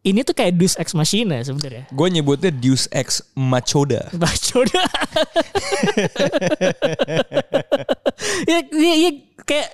ini 0.03 0.19
tuh 0.21 0.35
kayak 0.35 0.53
Deus 0.53 0.75
Ex 0.75 0.91
Machina 0.91 1.39
sebenarnya. 1.39 1.87
Gue 1.87 2.07
nyebutnya 2.09 2.51
Deus 2.51 2.91
Ex 2.91 3.23
Machoda. 3.33 4.11
Bacoda. 4.19 4.83
ya, 8.43 8.57
ya, 8.67 8.93
ya, 8.99 9.09
kayak 9.43 9.69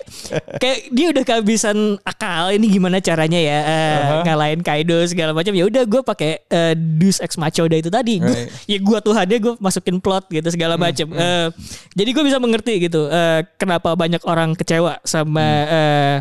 kayak 0.58 0.78
dia 0.90 1.06
udah 1.10 1.24
kehabisan 1.26 1.76
akal. 2.02 2.50
Ini 2.50 2.66
gimana 2.66 2.98
caranya 2.98 3.38
ya 3.38 3.58
eh, 3.60 3.98
ngalahin 4.22 4.62
Kaido 4.62 5.02
segala 5.04 5.34
macam. 5.34 5.50
Ya 5.50 5.66
udah 5.66 5.82
gue 5.82 6.00
pakai 6.00 6.46
eh, 6.46 6.74
Deus 6.76 7.18
Ex 7.18 7.34
Machoda 7.34 7.74
itu 7.74 7.90
tadi. 7.90 8.18
Gua- 8.18 8.30
Right. 8.30 8.50
ya 8.70 8.78
gue 8.78 8.98
Tuhannya 9.02 9.38
gue 9.40 9.54
masukin 9.58 9.98
plot 9.98 10.30
gitu 10.30 10.46
segala 10.46 10.78
macam. 10.78 11.10
Eh, 11.10 11.48
jadi 11.94 12.10
gue 12.10 12.22
bisa 12.22 12.38
mengerti 12.38 12.78
gitu 12.80 13.10
eh, 13.10 13.42
kenapa 13.58 13.92
banyak 13.92 14.22
orang 14.22 14.54
kecewa 14.54 15.02
sama 15.02 15.42
eh, 15.66 16.16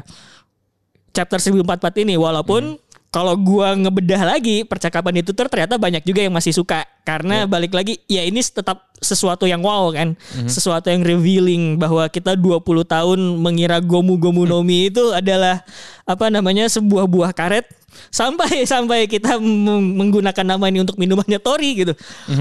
chapter 1.14 1.38
1044 1.38 1.62
ini. 2.02 2.18
Walaupun 2.18 2.78
kalau 3.10 3.34
gua 3.34 3.74
ngebedah 3.74 4.22
lagi 4.22 4.62
percakapan 4.62 5.26
itu 5.26 5.34
ternyata 5.34 5.82
banyak 5.82 6.06
juga 6.06 6.22
yang 6.22 6.34
masih 6.34 6.54
suka. 6.54 6.86
Karena 7.02 7.50
balik 7.50 7.74
lagi 7.74 7.98
ya 8.06 8.22
ini 8.22 8.38
tetap 8.38 8.94
sesuatu 9.02 9.50
yang 9.50 9.66
wow 9.66 9.90
kan? 9.90 10.14
Sesuatu 10.46 10.94
yang 10.94 11.02
revealing 11.02 11.82
bahwa 11.82 12.06
kita 12.06 12.38
20 12.38 12.62
tahun 12.86 13.20
mengira 13.42 13.82
Gomu 13.82 14.22
Gomu 14.22 14.46
Nomi 14.46 14.94
itu 14.94 15.10
adalah 15.10 15.66
apa 16.06 16.30
namanya 16.30 16.70
sebuah 16.70 17.10
buah 17.10 17.34
karet 17.34 17.66
sampai 18.08 18.64
sampai 18.64 19.06
kita 19.06 19.36
meng- 19.36 19.96
menggunakan 19.96 20.46
nama 20.48 20.64
ini 20.66 20.80
untuk 20.80 20.96
minumannya 20.96 21.38
Tori 21.38 21.72
gitu 21.78 21.94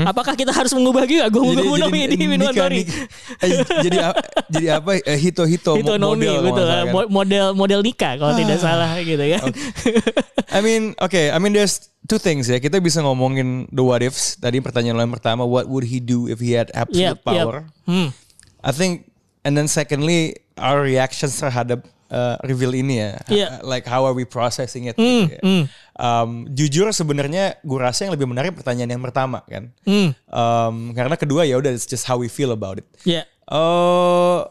apakah 0.03 0.33
kita 0.33 0.50
harus 0.50 0.71
mengubah 0.71 1.03
juga 1.05 1.27
Gomu 1.29 1.53
Gomu 1.53 1.75
Nomi 1.77 2.07
ini 2.07 2.17
minuman 2.21 2.50
nikah- 2.50 2.65
Tori 2.65 2.83
nik- 2.83 2.95
eh, 3.41 3.50
jadi 3.83 3.99
jadi 4.49 4.67
apa? 4.79 4.91
Eh, 5.00 5.19
hito 5.19 5.43
hito 5.43 5.75
itu 5.75 5.93
Nomi 5.95 6.25
model, 6.25 6.43
betul 6.43 6.65
kan. 6.65 6.85
mo- 6.88 7.11
model 7.12 7.47
model 7.53 7.81
nikah 7.81 8.15
kalau 8.15 8.33
tidak 8.33 8.59
salah 8.59 8.95
gitu 9.00 9.23
ya 9.23 9.38
I 10.49 10.61
mean, 10.61 10.97
okay. 10.97 11.29
I 11.29 11.37
mean, 11.37 11.53
there's 11.53 11.77
two 12.05 12.17
things 12.17 12.49
ya. 12.49 12.57
Kita 12.57 12.81
bisa 12.81 13.05
ngomongin 13.05 13.69
the 13.69 13.85
what 13.85 14.00
ifs. 14.00 14.33
Tadi 14.35 14.59
pertanyaan 14.59 14.97
lo 14.97 15.03
yang 15.03 15.12
pertama, 15.12 15.45
what 15.45 15.69
would 15.69 15.85
he 15.85 16.00
do 16.00 16.25
if 16.25 16.41
he 16.41 16.57
had 16.57 16.73
absolute 16.73 17.21
Yep, 17.21 17.29
yep. 17.29 17.45
power? 17.45 17.59
Hmm. 17.85 18.17
I 18.59 18.73
think, 18.73 19.12
and 19.45 19.53
then 19.53 19.69
secondly, 19.69 20.33
our 20.57 20.81
reactions 20.81 21.37
terhadap 21.37 21.85
uh, 22.12 22.37
reveal 22.45 22.73
ini 22.77 23.00
ya. 23.00 23.11
Iya. 23.29 23.49
Uh, 23.61 23.69
Like 23.73 23.87
how 23.88 24.05
are 24.05 24.17
we 24.17 24.25
processing 24.29 24.88
it? 24.91 24.97
gitu 24.97 25.38
ya. 25.38 25.41
hmm. 25.41 25.65
Um, 25.99 26.47
jujur 26.55 26.87
sebenarnya 26.95 27.59
gue 27.62 27.79
rasa 27.79 28.07
yang 28.07 28.15
lebih 28.15 28.31
menarik 28.31 28.55
pertanyaan 28.55 28.95
yang 28.95 29.03
pertama 29.03 29.43
kan. 29.47 29.71
Hmm. 29.83 30.15
Um, 30.31 30.95
karena 30.95 31.17
kedua 31.19 31.43
ya 31.43 31.59
udah 31.59 31.75
it's 31.75 31.88
just 31.88 32.07
how 32.07 32.19
we 32.21 32.31
feel 32.31 32.55
about 32.55 32.79
it. 32.79 32.87
Ya. 33.03 33.27
Oh, 33.49 34.45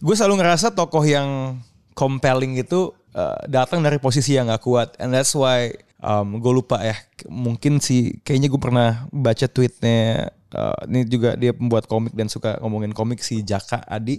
gue 0.00 0.14
selalu 0.16 0.40
ngerasa 0.40 0.72
tokoh 0.72 1.04
yang 1.04 1.60
compelling 1.92 2.56
itu 2.56 2.96
uh, 3.12 3.40
datang 3.44 3.84
dari 3.84 4.00
posisi 4.00 4.34
yang 4.34 4.48
gak 4.48 4.64
kuat, 4.64 4.88
and 4.96 5.12
that's 5.12 5.36
why 5.36 5.68
um, 6.00 6.40
gue 6.40 6.52
lupa 6.52 6.80
ya. 6.80 6.96
Mungkin 7.28 7.78
sih, 7.84 8.18
kayaknya 8.24 8.48
gue 8.48 8.60
pernah 8.60 9.04
baca 9.12 9.46
tweetnya. 9.46 10.32
uh, 10.50 10.82
ini 10.90 11.06
juga 11.06 11.38
dia 11.38 11.54
pembuat 11.54 11.86
komik 11.86 12.10
dan 12.16 12.26
suka 12.26 12.58
ngomongin 12.58 12.90
komik 12.90 13.22
si 13.22 13.44
Jaka 13.46 13.86
Adi 13.86 14.18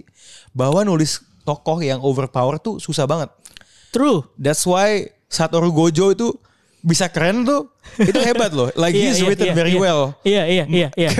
bahwa 0.56 0.80
nulis 0.80 1.20
tokoh 1.42 1.78
yang 1.82 1.98
overpower 2.00 2.58
tuh 2.58 2.78
susah 2.78 3.06
banget. 3.06 3.28
True. 3.92 4.24
That's 4.40 4.64
why 4.64 5.12
Satoru 5.28 5.68
Gojo 5.70 6.12
itu 6.14 6.28
bisa 6.82 7.06
keren 7.12 7.44
tuh. 7.44 7.70
Itu 8.00 8.18
hebat 8.18 8.50
loh. 8.50 8.72
Like 8.80 8.96
Iya, 8.96 9.04
he's 9.12 9.18
iya, 9.20 9.26
written 9.28 9.48
iya, 9.50 9.54
very 9.54 9.74
iya. 9.76 9.80
well. 9.80 10.02
Iya, 10.24 10.42
iya, 10.48 10.64
iya, 10.66 10.88
iya. 10.96 11.10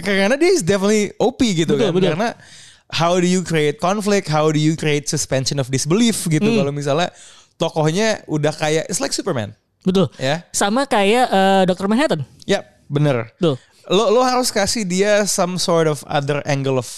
Karena 0.00 0.38
dia 0.38 0.50
is 0.54 0.62
definitely 0.64 1.12
OP 1.18 1.40
gitu 1.42 1.76
Betul, 1.76 1.84
kan. 1.84 1.90
betul. 1.92 2.08
Karena 2.14 2.28
how 2.90 3.18
do 3.18 3.26
you 3.26 3.42
create 3.42 3.78
conflict, 3.78 4.26
how 4.26 4.50
do 4.50 4.58
you 4.58 4.74
create 4.74 5.06
suspension 5.06 5.58
of 5.62 5.68
disbelief 5.70 6.26
gitu. 6.26 6.46
Hmm. 6.46 6.58
Kalau 6.64 6.72
misalnya 6.72 7.10
tokohnya 7.60 8.24
udah 8.26 8.54
kayak 8.54 8.88
it's 8.88 8.98
like 8.98 9.12
Superman. 9.12 9.52
Betul. 9.84 10.08
Ya. 10.20 10.44
Sama 10.52 10.84
kayak 10.84 11.26
eh, 11.30 11.62
Dr. 11.68 11.88
Manhattan. 11.88 12.24
Ya, 12.44 12.64
bener. 12.90 13.32
Tuh. 13.40 13.56
Lo 13.90 14.12
lo 14.12 14.22
harus 14.22 14.54
kasih 14.54 14.86
dia 14.86 15.24
some 15.26 15.58
sort 15.58 15.90
of 15.90 16.04
other 16.06 16.44
angle 16.46 16.78
of 16.78 16.88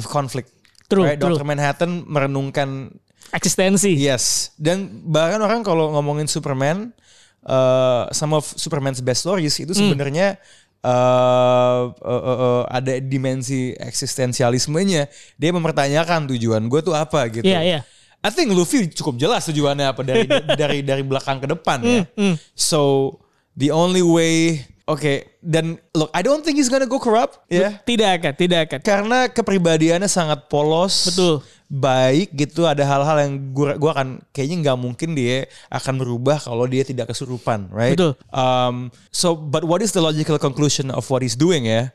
of 0.00 0.08
conflict. 0.08 0.48
True, 0.86 1.04
right? 1.04 1.18
true. 1.18 1.34
Dr. 1.34 1.44
Manhattan 1.44 2.06
merenungkan 2.06 2.94
Eksistensi. 3.34 3.90
Yes, 3.98 4.54
dan 4.54 5.02
bahkan 5.02 5.42
orang 5.42 5.66
kalau 5.66 5.90
ngomongin 5.90 6.30
Superman, 6.30 6.94
uh, 7.42 8.06
some 8.14 8.30
of 8.30 8.46
Superman's 8.46 9.02
best 9.02 9.26
stories 9.26 9.58
itu 9.58 9.74
Hmm. 9.74 9.90
sebenarnya 9.90 10.38
uh, 10.86 11.90
uh, 11.90 12.22
uh, 12.22 12.38
uh, 12.38 12.62
ada 12.70 13.02
dimensi 13.02 13.74
eksistensialismenya. 13.74 15.10
Dia 15.34 15.50
mempertanyakan 15.50 16.30
tujuan 16.30 16.70
gue 16.70 16.80
tuh 16.80 16.94
apa 16.94 17.26
gitu. 17.30 17.46
Iya, 17.46 17.60
iya. 17.66 17.80
I 18.22 18.30
think 18.30 18.54
Luffy 18.54 18.86
cukup 18.90 19.18
jelas 19.18 19.46
tujuannya 19.46 19.86
apa 19.90 20.02
dari 20.02 20.26
dari 20.60 20.78
dari 20.86 21.02
belakang 21.02 21.42
ke 21.42 21.50
depan 21.50 21.78
ya. 21.82 22.02
Hmm, 22.14 22.34
So 22.54 23.10
the 23.56 23.72
only 23.72 24.04
way, 24.04 24.62
oke, 24.84 25.24
dan 25.40 25.80
look, 25.96 26.12
I 26.12 26.20
don't 26.20 26.44
think 26.44 26.60
he's 26.60 26.68
gonna 26.68 26.86
go 26.86 27.00
corrupt, 27.00 27.40
ya. 27.48 27.80
Tidak 27.82 28.20
akan, 28.20 28.32
tidak 28.36 28.60
akan. 28.68 28.80
Karena 28.84 29.18
kepribadiannya 29.32 30.06
sangat 30.06 30.46
polos. 30.52 31.08
Betul. 31.08 31.42
Baik 31.66 32.30
gitu 32.30 32.62
ada 32.62 32.86
hal-hal 32.86 33.26
yang 33.26 33.50
gua 33.50 33.74
gua 33.74 33.90
akan 33.90 34.22
kayaknya 34.30 34.70
nggak 34.70 34.78
mungkin 34.78 35.18
dia 35.18 35.50
akan 35.66 35.98
berubah 35.98 36.38
kalau 36.38 36.62
dia 36.70 36.86
tidak 36.86 37.10
kesurupan, 37.10 37.66
right? 37.74 37.98
Betul. 37.98 38.14
Um, 38.30 38.94
so 39.10 39.34
but 39.34 39.66
what 39.66 39.82
is 39.82 39.90
the 39.90 39.98
logical 39.98 40.38
conclusion 40.38 40.94
of 40.94 41.02
what 41.10 41.26
he's 41.26 41.34
doing 41.34 41.66
ya? 41.66 41.90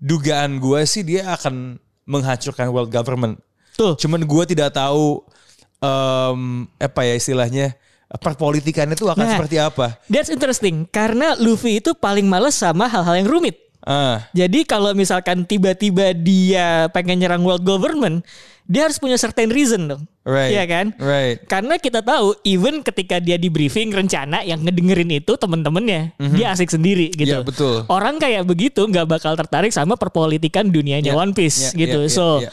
Dugaan 0.00 0.56
gua 0.56 0.88
sih 0.88 1.04
dia 1.04 1.28
akan 1.36 1.76
menghancurkan 2.08 2.72
world 2.72 2.88
government. 2.88 3.44
Tuh. 3.76 3.92
Cuman 4.00 4.24
gua 4.24 4.48
tidak 4.48 4.72
tahu 4.72 5.20
um, 5.84 6.64
apa 6.80 7.04
ya 7.04 7.14
istilahnya 7.20 7.76
perpolitikannya 8.10 8.98
itu 8.98 9.06
akan 9.06 9.22
Nah. 9.22 9.32
seperti 9.38 9.56
apa. 9.56 9.86
That's 10.06 10.26
interesting 10.28 10.86
karena 10.86 11.38
Luffy 11.38 11.78
itu 11.78 11.94
paling 11.94 12.26
males 12.26 12.54
sama 12.54 12.86
hal-hal 12.86 13.14
yang 13.16 13.30
rumit. 13.30 13.54
Ah, 13.80 14.28
Jadi 14.36 14.68
kalau 14.68 14.92
misalkan 14.92 15.42
tiba-tiba 15.42 16.12
dia 16.12 16.90
pengen 16.90 17.16
nyerang 17.16 17.40
world 17.40 17.64
government, 17.64 18.20
dia 18.62 18.84
harus 18.84 19.00
punya 19.00 19.16
certain 19.16 19.48
reason 19.48 19.88
dong. 19.88 20.02
right. 20.20 20.52
Iya 20.52 20.68
kan? 20.68 20.86
Right. 20.94 21.48
Karena 21.48 21.80
kita 21.80 22.04
tahu 22.04 22.36
even 22.44 22.84
ketika 22.84 23.16
dia 23.16 23.34
di 23.34 23.48
briefing 23.48 23.88
rencana 23.88 24.44
yang 24.44 24.60
ngedengerin 24.60 25.08
itu 25.16 25.32
temen-temennya, 25.32 26.12
dia 26.36 26.52
asik 26.52 26.68
sendiri 26.68 27.08
gitu. 27.08 27.32
Iya, 27.32 27.40
betul. 27.40 27.88
Orang 27.88 28.20
kayak 28.20 28.44
begitu 28.44 28.84
nggak 28.84 29.08
bakal 29.08 29.32
tertarik 29.32 29.72
sama 29.72 29.96
perpolitikan 29.96 30.68
dunianya 30.68 31.16
Iya, 31.16 31.18
One 31.18 31.32
Piece 31.32 31.72
iya, 31.72 31.88
gitu. 31.88 32.04
iya, 32.04 32.12
so 32.12 32.44
iya, 32.44 32.52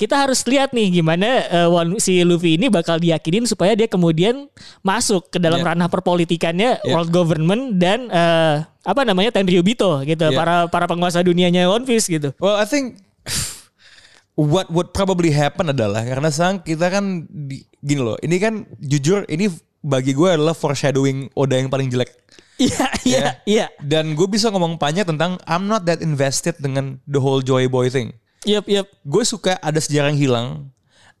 Kita 0.00 0.16
harus 0.16 0.40
lihat 0.48 0.72
nih 0.72 0.96
gimana 0.96 1.28
One- 1.68 2.00
si 2.00 2.24
Luffy 2.24 2.56
ini 2.56 2.72
bakal 2.72 2.96
diyakinin 2.96 3.44
supaya 3.44 3.76
dia 3.76 3.84
kemudian 3.84 4.48
masuk 4.80 5.28
ke 5.28 5.36
dalam 5.36 5.60
Iya. 5.60 5.76
ranah 5.76 5.92
perpolitikannya 5.92 6.80
Iya. 6.80 6.88
world 6.88 7.12
government 7.12 7.76
dan 7.76 8.08
eh, 8.08 8.64
apa 8.64 9.04
namanya 9.04 9.28
Tenryubito 9.30 10.00
gitu 10.02 10.24
Iya. 10.24 10.32
para 10.32 10.54
para 10.66 10.88
penguasa 10.88 11.20
dunianya 11.20 11.68
One 11.68 11.84
Piece 11.84 12.08
gitu. 12.08 12.32
Well, 12.40 12.56
I 12.56 12.64
think 12.64 12.96
what 14.34 14.72
would 14.72 14.96
probably 14.96 15.30
happen 15.30 15.68
adalah 15.68 16.00
karena 16.00 16.32
sekarang 16.32 16.64
kita 16.64 16.86
kan 16.88 17.04
di, 17.28 17.60
gini 17.78 18.00
loh. 18.00 18.16
Ini 18.18 18.36
kan 18.40 18.54
jujur 18.80 19.28
ini 19.28 19.52
bagi 19.80 20.12
gue 20.12 20.28
adalah 20.28 20.56
foreshadowing 20.56 21.28
Oda 21.32 21.60
yang 21.60 21.68
paling 21.68 21.88
jelek. 21.88 22.08
Iya 22.60 22.86
iya 23.08 23.16
Ya. 23.16 23.30
iya. 23.48 23.66
Dan 23.80 24.12
gue 24.12 24.28
bisa 24.28 24.52
ngomong 24.52 24.76
banyak 24.76 25.08
tentang 25.08 25.40
I'm 25.44 25.64
not 25.64 25.88
that 25.88 26.00
invested 26.00 26.56
dengan 26.56 27.00
the 27.04 27.16
whole 27.16 27.40
Joy 27.40 27.68
Boy 27.68 27.88
thing. 27.88 28.12
Yep 28.42 28.64
yep. 28.66 28.86
Gue 29.02 29.22
suka 29.22 29.56
ada 29.56 29.76
sejarah 29.76 30.08
yang 30.08 30.20
hilang, 30.20 30.48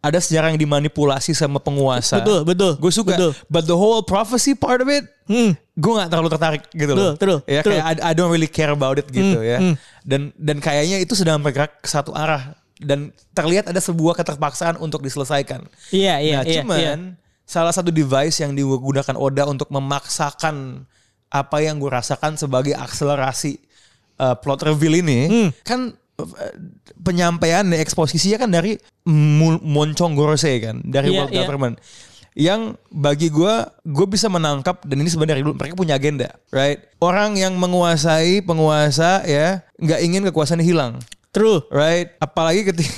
ada 0.00 0.16
sejarah 0.16 0.48
yang 0.48 0.58
dimanipulasi 0.58 1.32
sama 1.32 1.60
penguasa. 1.60 2.16
Betul, 2.18 2.44
betul, 2.44 2.72
Gue 2.76 2.88
suka. 2.88 3.12
betul. 3.12 3.30
But 3.46 3.64
the 3.64 3.76
whole 3.76 4.00
prophecy 4.00 4.54
part 4.54 4.80
of 4.80 4.88
it, 4.88 5.04
Hmm. 5.24 5.54
gue 5.76 5.92
gak 5.94 6.10
terlalu 6.10 6.28
tertarik 6.28 6.62
gitu 6.70 6.90
loh. 6.90 7.14
True, 7.14 7.38
true, 7.38 7.40
ya 7.46 7.60
true. 7.62 7.76
kayak 7.76 7.84
I, 8.02 8.10
I 8.10 8.12
don't 8.12 8.28
really 8.28 8.48
care 8.48 8.68
about 8.68 8.96
it 8.96 9.06
gitu 9.06 9.36
Hmm, 9.36 9.46
ya. 9.46 9.58
hmm. 9.60 9.74
Dan 10.02 10.20
dan 10.34 10.58
kayaknya 10.58 10.98
itu 10.98 11.12
sedang 11.12 11.38
bergerak 11.38 11.78
ke 11.78 11.86
satu 11.86 12.10
arah 12.10 12.56
dan 12.80 13.12
terlihat 13.30 13.68
ada 13.68 13.78
sebuah 13.78 14.16
keterpaksaan 14.16 14.80
untuk 14.80 15.04
diselesaikan. 15.04 15.68
Iya 15.92 16.14
iya 16.18 16.36
nah, 16.40 16.42
iya. 16.42 16.54
cuman 16.64 16.78
iya. 16.80 16.92
salah 17.44 17.70
satu 17.70 17.92
device 17.92 18.40
yang 18.40 18.56
digunakan 18.56 19.12
Oda 19.14 19.44
untuk 19.44 19.68
memaksakan 19.68 20.88
apa 21.28 21.56
yang 21.60 21.76
gue 21.76 21.86
rasakan 21.86 22.34
sebagai 22.34 22.72
akselerasi 22.72 23.60
uh, 24.16 24.34
plot 24.34 24.64
reveal 24.64 24.98
ini 24.98 25.18
Hmm. 25.28 25.48
kan 25.62 25.80
penyampaian 27.00 27.64
eksposisinya 27.72 28.38
kan 28.40 28.50
dari 28.50 28.76
Moncong 29.64 30.12
Gorose 30.14 30.60
kan 30.60 30.80
dari 30.84 31.12
Iya, 31.12 31.18
world 31.24 31.32
iya. 31.32 31.38
government 31.44 31.76
yang 32.38 32.78
bagi 32.94 33.26
gue 33.26 33.54
gue 33.90 34.06
bisa 34.06 34.30
menangkap 34.30 34.86
dan 34.86 35.02
ini 35.02 35.10
sebenarnya 35.10 35.42
dulu 35.42 35.58
mereka 35.58 35.74
punya 35.74 35.98
agenda 35.98 36.30
right 36.54 36.78
orang 37.02 37.34
yang 37.34 37.58
menguasai 37.58 38.40
penguasa 38.46 39.26
ya 39.26 39.66
nggak 39.82 40.00
ingin 40.06 40.22
kekuasaannya 40.30 40.66
hilang 40.66 41.02
True. 41.34 41.66
right 41.70 42.14
apalagi 42.22 42.70
ketika 42.70 42.90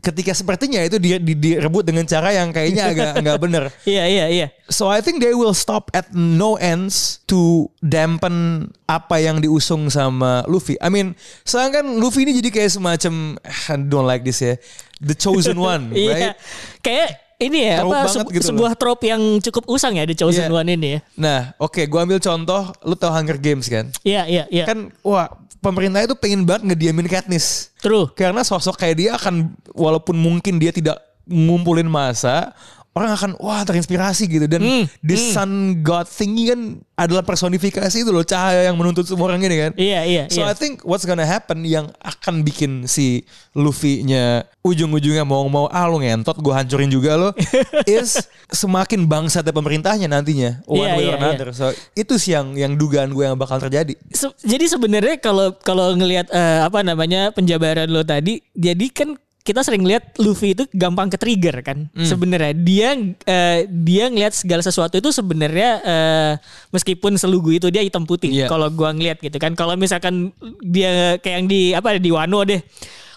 ketika 0.00 0.32
sepertinya 0.32 0.80
itu 0.80 0.96
dia 0.96 1.16
di- 1.16 1.36
direbut 1.36 1.84
dengan 1.84 2.04
cara 2.04 2.32
yang 2.32 2.50
kayaknya 2.50 2.88
agak 2.88 3.10
nggak 3.24 3.38
bener. 3.38 3.64
Iya 3.84 4.04
iya 4.04 4.26
iya. 4.26 4.46
So 4.66 4.88
I 4.88 5.00
think 5.00 5.20
they 5.20 5.32
will 5.32 5.52
stop 5.52 5.88
at 5.92 6.10
no 6.10 6.56
ends 6.56 7.20
to 7.28 7.68
dampen 7.78 8.68
apa 8.84 9.20
yang 9.20 9.38
diusung 9.38 9.88
sama 9.88 10.42
Luffy. 10.44 10.74
I 10.80 10.88
mean, 10.88 11.14
sekarang 11.42 11.70
kan 11.72 11.84
Luffy 11.96 12.24
ini 12.24 12.36
jadi 12.36 12.50
kayak 12.50 12.70
semacam 12.72 13.38
I 13.44 13.74
don't 13.78 14.04
like 14.04 14.24
this 14.24 14.40
ya, 14.40 14.56
the 14.98 15.14
chosen 15.14 15.60
one, 15.72 15.92
Iya. 15.92 16.10
right? 16.10 16.32
Kayak 16.80 17.08
ini 17.40 17.66
ya 17.66 17.82
apa 17.82 18.04
se- 18.04 18.20
gitu 18.28 18.44
loh. 18.44 18.48
sebuah 18.52 18.72
trope 18.74 19.04
yang 19.04 19.20
cukup 19.40 19.64
usang 19.66 19.96
ya 19.96 20.04
The 20.04 20.14
Chosen 20.14 20.46
Iya. 20.46 20.52
One 20.52 20.70
ini 20.70 20.88
ya. 20.92 21.00
Nah, 21.16 21.40
oke, 21.56 21.82
gua 21.86 22.04
ambil 22.04 22.18
contoh, 22.18 22.68
lu 22.80 22.94
tau 22.94 23.10
Hunger 23.10 23.34
Games 23.34 23.64
kan? 23.64 23.88
Iya 24.02 24.22
iya 24.24 24.44
iya. 24.46 24.64
Kan, 24.64 24.92
wah, 25.00 25.26
pemerintah 25.58 26.00
itu 26.00 26.12
pengen 26.14 26.44
banget 26.44 26.68
ngediamin 26.68 27.06
Katniss. 27.06 27.72
True. 27.78 28.12
Karena 28.12 28.40
sosok 28.40 28.76
kayak 28.76 28.96
dia 28.96 29.10
akan, 29.14 29.50
walaupun 29.72 30.14
mungkin 30.14 30.56
dia 30.56 30.68
tidak 30.68 31.00
ngumpulin 31.24 31.86
masa, 31.86 32.52
orang 32.90 33.10
akan 33.12 33.30
wah 33.38 33.62
terinspirasi 33.62 34.26
gitu 34.26 34.46
dan 34.46 34.60
Hmm, 34.60 34.84
the 35.00 35.14
sun 35.14 35.50
god 35.80 36.04
thingy 36.04 36.50
kan 36.50 36.60
adalah 36.94 37.22
personifikasi 37.22 37.96
itu 37.96 38.10
loh 38.10 38.20
cahaya 38.20 38.66
yang 38.66 38.74
menuntut 38.74 39.04
semua 39.04 39.26
orang 39.26 39.40
ini 39.40 39.56
kan. 39.56 39.72
Iya 39.74 40.00
iya 40.02 40.22
So 40.26 40.42
iya. 40.42 40.50
I 40.50 40.54
think 40.54 40.82
what's 40.82 41.02
gonna 41.02 41.22
happen 41.22 41.62
yang 41.62 41.88
akan 41.96 42.42
bikin 42.42 42.84
si 42.84 43.22
Luffy-nya 43.54 44.42
ujung-ujungnya 44.60 45.22
mau 45.22 45.46
mau 45.46 45.64
ah 45.66 45.86
lu 45.86 45.98
ngentot 45.98 46.36
gue 46.36 46.50
hancurin 46.50 46.88
juga 46.88 47.14
lo 47.14 47.30
is 47.86 48.18
semakin 48.48 49.06
bangsa 49.06 49.40
dari 49.40 49.54
pemerintahnya 49.54 50.04
nantinya 50.06 50.60
one 50.66 50.82
Iya, 50.82 50.90
way 50.92 51.04
iya, 51.04 51.08
or 51.08 51.16
another. 51.16 51.48
So 51.52 51.66
itu 51.94 52.14
sih 52.16 52.34
yang 52.34 52.52
yang 52.52 52.74
dugaan 52.74 53.10
gue 53.10 53.22
yang 53.22 53.36
bakal 53.36 53.56
terjadi. 53.58 53.94
Se- 54.10 54.34
jadi 54.42 54.66
sebenarnya 54.66 55.16
kalau 55.16 55.54
kalau 55.56 55.94
ngelihat 55.94 56.26
eh, 56.28 56.60
apa 56.60 56.82
namanya 56.82 57.30
penjabaran 57.30 57.86
lo 57.86 58.02
tadi, 58.02 58.42
jadi 58.52 58.86
kan 58.90 59.14
kita 59.50 59.66
sering 59.66 59.82
lihat 59.82 60.14
Luffy 60.22 60.54
itu 60.54 60.62
gampang 60.70 61.10
ke 61.10 61.18
trigger 61.18 61.58
kan. 61.66 61.90
Hmm. 61.90 62.06
Sebenarnya 62.06 62.54
dia 62.54 62.94
eh, 63.26 63.66
dia 63.66 64.06
ngelihat 64.06 64.30
segala 64.30 64.62
sesuatu 64.62 64.94
itu 64.94 65.10
sebenarnya 65.10 65.70
eh, 65.82 66.32
meskipun 66.70 67.18
selugu 67.18 67.58
itu 67.58 67.66
dia 67.74 67.82
hitam 67.82 68.06
putih. 68.06 68.30
Iya. 68.30 68.46
Kalau 68.46 68.70
gua 68.70 68.94
ngelihat 68.94 69.18
gitu 69.18 69.34
kan. 69.42 69.58
Kalau 69.58 69.74
misalkan 69.74 70.30
dia 70.62 71.18
kayak 71.18 71.36
yang 71.42 71.46
di 71.50 71.74
apa 71.74 71.98
di 71.98 72.10
Wano 72.14 72.46
deh. 72.46 72.62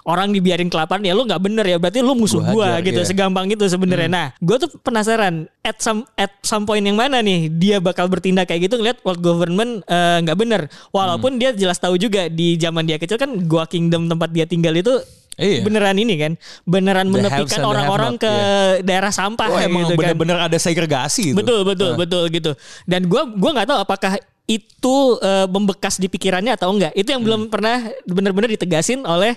Orang 0.03 0.35
dibiarin 0.35 0.67
kelaparan 0.67 0.99
ya 0.99 1.15
lu 1.15 1.23
nggak 1.23 1.39
bener 1.39 1.63
ya 1.63 1.79
berarti 1.79 2.03
lu 2.03 2.11
musuh 2.11 2.43
Gua 2.43 2.75
gua 2.75 2.83
gitu 2.83 2.99
iya. 2.99 3.07
segampang 3.07 3.47
itu 3.47 3.63
sebenarnya. 3.71 4.11
Nah, 4.11 4.27
gue 4.35 4.59
tuh 4.59 4.67
penasaran 4.83 5.47
at 5.63 5.79
some 5.79 6.03
at 6.19 6.27
some 6.43 6.67
point 6.67 6.83
yang 6.83 6.99
mana 6.99 7.23
nih 7.23 7.47
dia 7.47 7.79
bakal 7.79 8.11
bertindak 8.11 8.51
kayak 8.51 8.67
gitu 8.67 8.83
ngeliat 8.83 8.99
world 9.07 9.23
government 9.23 9.79
eh, 9.87 10.19
nggak 10.27 10.35
bener. 10.35 10.67
Walaupun 10.91 11.39
dia 11.39 11.55
jelas 11.55 11.79
tahu 11.79 11.95
juga 11.95 12.27
di 12.27 12.59
zaman 12.59 12.83
dia 12.83 12.99
kecil 12.99 13.15
kan 13.15 13.31
Gua 13.47 13.63
Kingdom 13.63 14.11
tempat 14.11 14.27
dia 14.35 14.43
tinggal 14.43 14.75
itu 14.75 14.91
Iya. 15.33 15.65
beneran 15.65 15.97
ini 15.97 16.13
kan, 16.15 16.33
beneran 16.63 17.09
The 17.09 17.13
menepikan 17.17 17.61
orang-orang 17.65 18.21
ke 18.21 18.29
not, 18.29 18.85
daerah 18.85 19.09
sampah 19.09 19.47
Oh 19.49 19.57
emang 19.57 19.89
gitu 19.89 19.97
kan. 19.97 20.13
bener-bener 20.13 20.37
ada 20.45 20.57
segregasi 20.61 21.33
itu. 21.33 21.37
Betul 21.37 21.65
betul 21.65 21.97
betul 21.97 22.23
gitu. 22.29 22.51
Dan 22.85 23.09
gua 23.09 23.25
gua 23.25 23.51
nggak 23.57 23.67
tahu 23.73 23.79
apakah 23.81 24.13
itu 24.43 24.95
eh, 25.23 25.47
membekas 25.47 25.97
di 25.97 26.11
pikirannya 26.11 26.53
atau 26.53 26.69
enggak. 26.69 26.93
Itu 26.93 27.15
yang 27.15 27.23
belum 27.23 27.47
pernah 27.47 27.81
benar-benar 28.05 28.51
ditegasin 28.51 29.07
oleh 29.07 29.33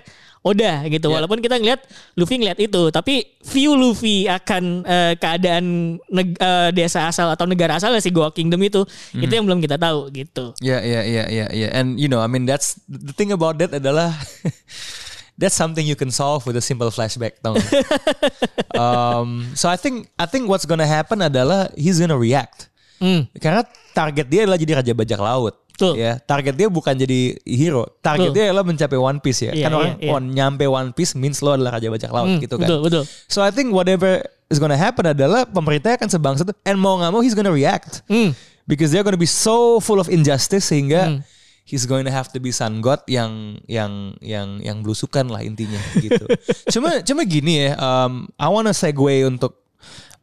Oda 0.46 0.86
gitu. 0.86 1.10
Ya. 1.10 1.18
Walaupun 1.18 1.42
kita 1.42 1.58
ngeliat 1.58 1.82
Luffy 2.14 2.38
ngeliat 2.38 2.58
itu, 2.62 2.82
tapi 2.94 3.34
view 3.50 3.74
Luffy 3.74 4.30
akan 4.30 4.86
eh, 4.86 5.12
keadaan 5.18 5.96
neg- 6.06 6.38
eh, 6.38 6.70
desa 6.70 7.10
asal 7.10 7.34
atau 7.34 7.50
negara 7.50 7.82
asal 7.82 7.94
si 7.98 8.14
Goa 8.14 8.30
Kingdom 8.30 8.62
itu, 8.62 8.86
itu 9.14 9.32
yang 9.32 9.42
belum 9.42 9.58
kita 9.58 9.74
tahu 9.74 10.06
gitu. 10.14 10.54
Ya, 10.62 10.78
ya, 10.86 11.02
ya, 11.02 11.26
ya, 11.26 11.46
ya. 11.50 11.68
And 11.74 11.98
you 11.98 12.06
know, 12.06 12.22
I 12.22 12.30
mean 12.30 12.46
that's 12.46 12.78
the 12.86 13.10
thing 13.10 13.34
about 13.34 13.58
that 13.58 13.74
adalah 13.74 14.14
that's 15.36 15.54
something 15.54 15.84
you 15.84 15.94
can 15.94 16.08
solve 16.10 16.44
with 16.44 16.56
a 16.56 16.64
simple 16.64 16.88
flashback, 16.88 17.38
tau 17.44 17.54
um, 18.80 19.44
so 19.54 19.68
I 19.68 19.76
think 19.76 20.08
I 20.16 20.26
think 20.26 20.48
what's 20.48 20.64
gonna 20.64 20.88
happen 20.88 21.22
adalah 21.22 21.68
he's 21.76 22.00
gonna 22.00 22.18
react. 22.18 22.68
Hmm. 22.96 23.28
Karena 23.36 23.60
target 23.92 24.26
dia 24.28 24.48
adalah 24.48 24.56
jadi 24.56 24.72
raja 24.80 24.92
bajak 24.96 25.20
laut. 25.20 25.54
Betul. 25.76 26.00
Ya, 26.00 26.16
target 26.24 26.56
dia 26.56 26.72
bukan 26.72 26.96
jadi 26.96 27.36
hero. 27.44 27.84
Target 28.00 28.32
Betul. 28.32 28.36
dia 28.40 28.44
adalah 28.48 28.64
mencapai 28.64 28.96
One 28.96 29.20
Piece 29.20 29.44
ya. 29.44 29.52
Iya, 29.52 29.64
kan 29.68 29.72
orang 29.76 29.92
iya, 30.00 30.08
iya. 30.08 30.12
oh, 30.16 30.20
nyampe 30.24 30.64
One 30.64 30.96
Piece 30.96 31.12
means 31.12 31.44
lo 31.44 31.52
adalah 31.52 31.76
raja 31.76 31.92
bajak 31.92 32.08
laut 32.08 32.32
Hmm, 32.32 32.40
gitu 32.40 32.56
kan. 32.56 32.64
Betul 32.64 32.78
betul. 32.80 33.02
So 33.28 33.44
I 33.44 33.52
think 33.52 33.76
whatever 33.76 34.24
is 34.48 34.56
gonna 34.56 34.80
happen 34.80 35.04
adalah 35.04 35.44
pemerintah 35.44 36.00
akan 36.00 36.08
sebangsa 36.08 36.48
tuh 36.48 36.56
and 36.64 36.80
mau 36.80 36.96
nggak 36.96 37.12
mau 37.12 37.20
he's 37.20 37.36
gonna 37.36 37.52
react 37.52 38.00
Hmm. 38.08 38.32
because 38.64 38.88
they're 38.88 39.04
gonna 39.04 39.20
be 39.20 39.28
so 39.28 39.76
full 39.84 40.00
of 40.00 40.08
injustice 40.08 40.72
sehingga 40.72 41.12
Hmm. 41.12 41.20
He's 41.66 41.84
going 41.84 42.06
to 42.06 42.14
have 42.14 42.30
to 42.30 42.38
be 42.38 42.54
sun 42.54 42.78
god 42.78 43.02
yang 43.10 43.58
yang 43.66 44.14
yang 44.22 44.62
yang 44.62 44.80
belusukan 44.86 45.26
lah 45.26 45.42
intinya 45.42 45.82
gitu. 45.98 46.24
cuma 46.74 47.02
cuma 47.02 47.26
gini 47.26 47.66
ya, 47.66 47.76
um, 47.76 48.30
I 48.38 48.46
wanna 48.46 48.70
segue 48.70 49.26
untuk 49.26 49.66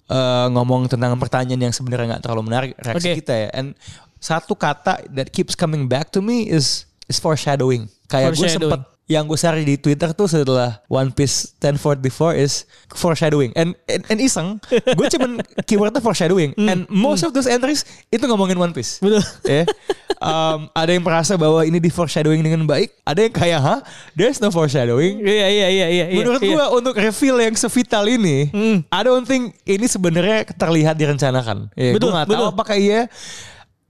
uh, 0.08 0.48
ngomong 0.56 0.88
tentang 0.88 1.20
pertanyaan 1.20 1.70
yang 1.70 1.76
sebenarnya 1.76 2.18
nggak 2.18 2.24
terlalu 2.24 2.44
menarik 2.48 2.72
reaksi 2.80 3.12
Oke. 3.12 3.20
kita 3.22 3.34
ya. 3.36 3.50
And 3.52 3.76
satu 4.24 4.56
kata 4.56 5.04
that 5.12 5.36
keeps 5.36 5.54
coming 5.54 5.92
back 5.92 6.10
to 6.16 6.24
me 6.24 6.48
is 6.48 6.88
is 7.12 7.20
foreshadowing. 7.20 7.92
Kayak 8.08 8.40
gue 8.40 8.48
sempet 8.48 8.82
yang 9.12 9.28
gue 9.28 9.36
cari 9.36 9.68
di 9.68 9.76
Twitter 9.76 10.16
tuh 10.16 10.32
setelah 10.32 10.80
One 10.88 11.12
Piece 11.12 11.52
1044 11.60 12.40
is 12.40 12.64
foreshadowing. 12.96 13.52
And 13.60 13.76
and, 13.92 14.08
and 14.08 14.18
iseng, 14.24 14.64
gue 14.72 15.08
cuman 15.12 15.44
keywordnya 15.68 16.00
foreshadowing. 16.00 16.56
And 16.56 16.88
most 16.88 17.28
of 17.28 17.36
those 17.36 17.52
entries 17.52 17.84
itu 18.16 18.24
ngomongin 18.24 18.56
One 18.56 18.72
Piece. 18.72 19.04
Betul. 19.04 19.20
Ya. 19.44 19.68
Um, 20.24 20.72
ada 20.72 20.92
yang 20.96 21.04
merasa 21.04 21.36
bahwa 21.36 21.60
ini 21.68 21.84
di 21.84 21.92
foreshadowing 21.92 22.40
dengan 22.40 22.64
baik. 22.64 22.96
Ada 23.04 23.20
yang 23.28 23.34
kayak, 23.36 23.60
hah? 23.60 23.80
There's 24.16 24.40
no 24.40 24.50
foreshadowing. 24.50 25.20
Iya 25.20 25.48
iya 25.52 25.68
iya 25.68 25.88
iya. 25.92 26.06
iya, 26.08 26.20
Menurut 26.24 26.40
iya. 26.40 26.56
gua 26.56 26.66
untuk 26.72 26.96
reveal 26.96 27.38
yang 27.44 27.56
sevital 27.60 28.08
ini, 28.08 28.48
I 28.88 29.02
don't 29.04 29.28
think 29.28 29.60
ini 29.68 29.86
sebenarnya 29.86 30.48
terlihat 30.56 30.96
direncanakan. 30.96 31.70
Ya, 31.76 31.92
Betul, 31.92 32.16
gua 32.16 32.24
nggak 32.24 32.28
tahu 32.32 32.40
betul. 32.40 32.54
apakah 32.56 32.76
iya 32.80 33.12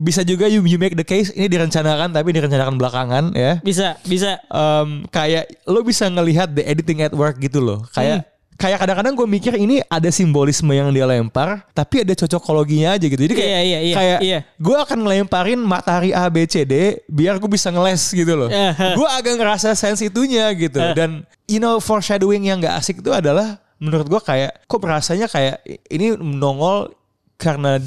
bisa 0.04 0.19
juga 0.26 0.50
you, 0.52 0.60
you 0.67 0.76
make 0.76 0.98
the 1.00 1.06
case 1.06 1.32
ini 1.32 1.48
direncanakan 1.48 2.12
tapi 2.12 2.36
direncanakan 2.36 2.76
belakangan 2.76 3.24
ya. 3.32 3.63
bisa 3.63 3.96
bisa. 4.04 4.41
Em, 4.52 5.08
kayak 5.08 5.48
lo 5.69 5.80
bisa 5.86 6.10
ngelihat 6.12 6.52
the 6.52 6.65
editing 6.65 7.00
at 7.06 7.13
work 7.15 7.39
gitu 7.39 7.63
loh. 7.63 7.86
Kayak 7.96 8.33
kayak 8.59 8.83
kadang-kadang 8.83 9.13
gue 9.15 9.27
mikir 9.27 9.53
ini 9.55 9.79
ada 9.87 10.09
simbolisme 10.11 10.71
yang 10.73 10.91
dia 10.91 11.07
lempar, 11.07 11.65
tapi 11.71 12.03
ada 12.03 12.13
cocokologinya 12.13 12.95
aja 12.97 13.05
gitu. 13.05 13.21
Jadi 13.23 13.35
kayak 13.35 13.51
Iya, 13.53 13.61
iya, 13.61 13.79
iya, 13.79 13.95
kayak 13.95 14.19
iya. 14.23 14.39
gue 14.57 14.77
akan 14.77 14.97
ngelemparin 15.05 15.59
matahari 15.61 16.09
A 16.09 16.25
B 16.27 16.43
C 16.49 16.65
D 16.65 16.99
biar 17.05 17.37
gue 17.37 17.49
bisa 17.51 17.69
ngeles 17.69 18.01
gitu 18.09 18.33
loh. 18.33 18.49
Eh, 18.49 18.73
eh. 18.73 18.93
gue 18.97 19.07
agak 19.07 19.37
ngerasa 19.37 19.77
sense 19.77 20.01
itunya 20.01 20.49
gitu. 20.57 20.79
Dan 20.97 21.23
you 21.45 21.61
know 21.61 21.77
foreshadowing 21.77 22.47
yang 22.49 22.57
gak 22.63 22.81
asik 22.81 22.99
itu 23.03 23.11
adalah 23.13 23.61
menurut 23.77 24.07
gue 24.07 24.21
kayak 24.23 24.63
kok 24.63 24.79
berasanya 24.79 25.27
kayak 25.27 25.59
ini 25.91 26.15
nongol 26.17 26.95
karena 27.35 27.77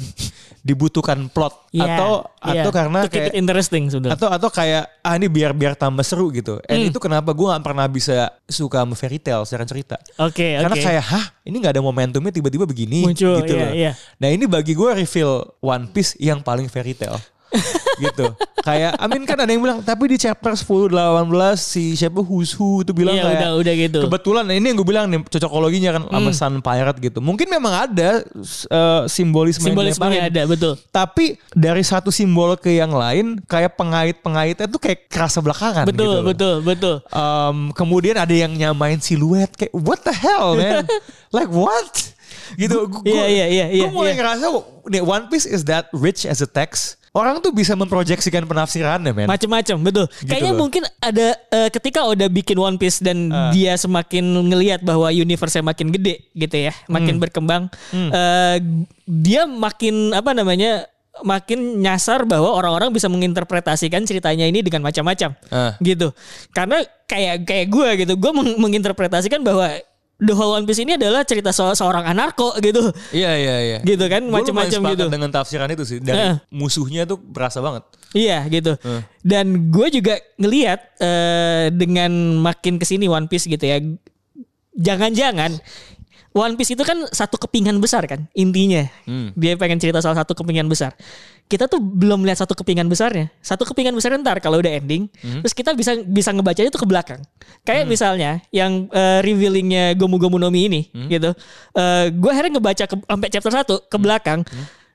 dibutuhkan 0.67 1.31
plot 1.31 1.71
Iya, 1.71 1.95
atau 1.95 2.11
iya. 2.43 2.63
atau 2.63 2.71
karena 2.71 2.99
To 3.03 3.07
keep 3.07 3.15
kayak 3.23 3.31
it 3.31 3.39
interesting 3.39 3.83
sebenarnya. 3.87 4.19
atau 4.19 4.27
atau 4.27 4.49
kayak 4.49 4.83
ah 4.99 5.13
ini 5.15 5.27
biar 5.27 5.55
biar 5.55 5.73
tambah 5.73 6.03
seru 6.03 6.27
gitu. 6.29 6.59
And 6.67 6.83
Hmm. 6.83 6.89
itu 6.91 6.99
kenapa 6.99 7.31
gue 7.31 7.47
gak 7.47 7.63
pernah 7.63 7.87
bisa 7.87 8.15
suka 8.43 8.83
sama 8.83 8.93
fairy 8.93 9.17
tale 9.17 9.43
secara 9.43 9.63
cerita. 9.63 9.95
Oke 10.19 10.59
oke. 10.59 10.63
Karena 10.67 10.75
kayak 10.75 11.03
hah 11.05 11.25
ini 11.41 11.55
nggak 11.57 11.73
ada 11.73 11.81
momentumnya 11.81 12.29
tiba-tiba 12.29 12.67
begini 12.67 13.07
Muncul, 13.07 13.39
gitu 13.39 13.53
iya, 13.53 13.63
loh. 13.63 13.71
iya. 13.71 13.91
Nah 14.17 14.27
ini 14.27 14.43
bagi 14.43 14.73
gue 14.73 14.89
reveal 14.97 15.31
One 15.59 15.87
Piece 15.87 16.17
yang 16.17 16.41
paling 16.41 16.67
fairy 16.67 16.91
tale. 16.91 17.15
gitu. 18.03 18.25
Kayak 18.59 18.99
Amin 18.99 19.23
kan 19.23 19.37
ada 19.37 19.47
yang 19.47 19.61
bilang 19.61 19.79
tapi 19.79 20.11
di 20.11 20.17
chapter 20.17 20.51
10 20.51 20.91
18 20.91 21.31
si 21.55 21.95
siapa 21.95 22.19
Who's 22.19 22.51
Who 22.53 22.83
itu 22.83 22.91
bilang 22.91 23.15
Iya, 23.15 23.23
kayak 23.23 23.39
udah- 23.39 23.55
udah 23.57 23.73
gitu. 23.77 23.99
Kebetulan 24.03 24.43
nah 24.43 24.53
ini 24.53 24.65
yang 24.65 24.77
gue 24.77 24.87
bilang 24.87 25.05
nih 25.07 25.23
cocokologinya 25.23 25.89
kan 25.93 26.03
sama 26.05 26.31
Sun 26.31 26.55
Pirate 26.59 26.99
gitu. 26.99 27.19
Mungkin 27.19 27.47
memang 27.47 27.73
ada 27.87 28.21
uh, 28.67 29.07
simbolisme 29.07 29.63
yang 29.63 29.73
Simbolismenya 29.73 30.21
ada 30.27 30.41
betul. 30.45 30.73
Tapi 30.89 31.25
dari 31.51 31.81
satu 31.81 32.11
simbol 32.11 32.55
ke 32.55 32.75
yang 32.75 32.91
lain 32.91 33.39
kayak 33.43 33.75
pengait-pengaitnya 33.75 34.67
tuh 34.67 34.77
kayak 34.77 35.07
kerasa 35.07 35.39
belakangan 35.39 35.87
Betul 35.87 35.95
gitu 35.97 36.11
loh. 36.11 36.23
betul 36.25 36.55
betul. 36.61 36.95
Um, 37.09 37.71
kemudian 37.71 38.15
ada 38.15 38.31
yang 38.31 38.51
nyamain 38.51 38.99
siluet 38.99 39.49
kayak 39.53 39.71
what 39.73 40.03
the 40.03 40.11
hell 40.11 40.53
man 40.53 40.83
like 41.35 41.47
what 41.47 42.13
gitu 42.55 42.87
Iya, 43.03 43.11
gua- 43.13 43.27
iya, 43.27 43.45
iya, 43.47 43.65
iya, 43.69 43.83
gua 43.83 43.93
mulai 43.93 44.13
iya. 44.13 44.19
ngerasa 44.19 44.45
nih 44.87 45.03
One 45.03 45.25
Piece 45.27 45.43
is 45.43 45.67
that 45.67 45.87
rich 45.91 46.23
as 46.23 46.39
a 46.39 46.47
text 46.47 46.95
orang 47.17 47.41
tuh 47.41 47.49
bisa 47.49 47.73
memproyeksikan 47.73 48.45
penafsirannya 48.45 49.11
men 49.11 49.25
Macem-macem 49.25 49.73
betul. 49.79 50.05
Kayaknya 50.21 50.53
loh. 50.53 50.59
mungkin 50.61 50.83
ada 50.99 51.27
eh, 51.33 51.69
ketika 51.69 52.05
udah 52.05 52.29
bikin 52.29 52.55
One 52.55 52.77
Piece 52.77 53.01
dan 53.01 53.27
Ah. 53.27 53.49
dia 53.49 53.73
semakin 53.73 54.21
ngelihat 54.45 54.81
bahwa 54.81 55.09
universe-nya 55.09 55.65
makin 55.65 55.89
gede 55.89 56.29
gitu 56.31 56.57
ya, 56.61 56.73
makin 56.85 57.17
Hmm. 57.17 57.23
berkembang. 57.23 57.63
eh, 57.91 58.55
dia 59.03 59.43
makin 59.43 60.13
apa 60.13 60.31
namanya? 60.31 60.85
makin 61.17 61.81
nyasar 61.81 62.29
bahwa 62.29 62.53
orang-orang 62.53 62.93
bisa 62.93 63.09
menginterpretasikan 63.09 64.05
ceritanya 64.05 64.45
ini 64.45 64.61
dengan 64.61 64.85
macam-macam 64.85 65.33
Ah. 65.49 65.73
gitu 65.79 66.13
karena 66.53 66.77
kayak 67.03 67.41
kayak 67.41 67.67
gue 67.67 67.89
gitu 67.97 68.13
gue 68.13 68.31
meng- 68.31 68.61
menginterpretasikan 68.61 69.41
bahwa 69.41 69.65
The 70.17 70.33
Whole 70.33 70.49
One 70.51 70.65
Piece 70.65 70.81
ini 70.81 70.97
adalah 70.97 71.21
cerita 71.21 71.53
so- 71.53 71.77
seorang 71.77 72.01
anarko 72.03 72.57
gitu. 72.57 72.89
Iya 73.13 73.31
iya 73.37 73.55
iya. 73.61 73.77
Gitu 73.85 74.01
kan 74.09 74.25
macam-macam 74.25 74.81
gitu. 74.97 75.05
dengan 75.07 75.29
tafsiran 75.29 75.69
itu 75.69 75.85
sih. 75.85 76.01
Dari 76.01 76.33
Eh. 76.33 76.35
musuhnya 76.49 77.05
tuh 77.05 77.21
berasa 77.21 77.61
banget. 77.61 77.85
Iya 78.17 78.41
gitu. 78.49 78.73
Dan 79.21 79.69
gue 79.69 79.87
juga 79.93 80.17
ngelihat 80.35 80.79
eh, 80.97 81.69
dengan 81.69 82.09
makin 82.35 82.81
ke 82.81 82.85
sini 82.85 83.05
One 83.05 83.29
Piece 83.29 83.45
gitu 83.45 83.61
ya, 83.61 83.77
jangan-jangan 84.73 85.57
One 86.37 86.53
Piece 86.53 86.77
itu 86.77 86.85
kan 86.85 87.09
satu 87.09 87.41
kepingan 87.41 87.81
besar 87.81 88.05
kan 88.05 88.29
intinya. 88.31 88.85
Hmm. 89.03 89.33
Dia 89.33 89.57
pengen 89.57 89.81
cerita 89.81 89.97
soal 89.97 90.13
satu 90.13 90.37
kepingan 90.37 90.69
besar. 90.69 90.93
Kita 91.47 91.65
tuh 91.65 91.79
belum 91.79 92.27
lihat 92.27 92.43
satu 92.43 92.53
kepingan 92.53 92.85
besarnya. 92.85 93.31
Satu 93.39 93.63
kepingan 93.63 93.95
besar 93.95 94.13
ntar 94.19 94.37
kalau 94.37 94.59
udah 94.59 94.69
ending, 94.69 95.07
Hmm. 95.23 95.41
terus 95.41 95.55
kita 95.55 95.71
bisa 95.73 95.95
bisa 96.03 96.29
ngebacanya 96.29 96.69
tuh 96.69 96.83
ke 96.83 96.87
belakang. 96.87 97.23
Kayak 97.63 97.87
misalnya 97.87 98.43
yang 98.51 98.85
eh, 98.91 99.19
revealingnya 99.23 99.95
Gomu 99.95 100.19
Gomu 100.19 100.37
no 100.37 100.53
Mi 100.53 100.69
ini 100.69 100.91
Hmm. 100.93 101.09
gitu. 101.09 101.31
Eh 101.73 102.05
gue 102.11 102.29
akhirnya 102.29 102.59
ngebaca 102.59 102.83
ke, 102.85 102.95
sampai 103.01 103.27
chapter 103.31 103.51
1 103.51 103.73
ke 103.87 103.97
belakang. 103.97 104.45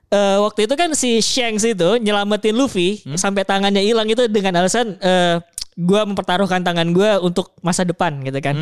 Eh, 0.07 0.37
waktu 0.39 0.69
itu 0.69 0.73
kan 0.77 0.93
si 0.93 1.19
Shanks 1.19 1.65
itu 1.65 1.97
nyelamatin 1.97 2.53
Luffy 2.53 3.01
sampai 3.17 3.41
tangannya 3.43 3.81
hilang 3.81 4.05
itu 4.05 4.29
dengan 4.29 4.61
alasan 4.61 4.93
eh 5.01 5.41
gue 5.73 6.01
mempertaruhkan 6.05 6.61
tangan 6.61 6.93
gue 6.93 7.17
untuk 7.17 7.49
masa 7.65 7.81
depan 7.81 8.21
gitu 8.21 8.37
kan. 8.37 8.53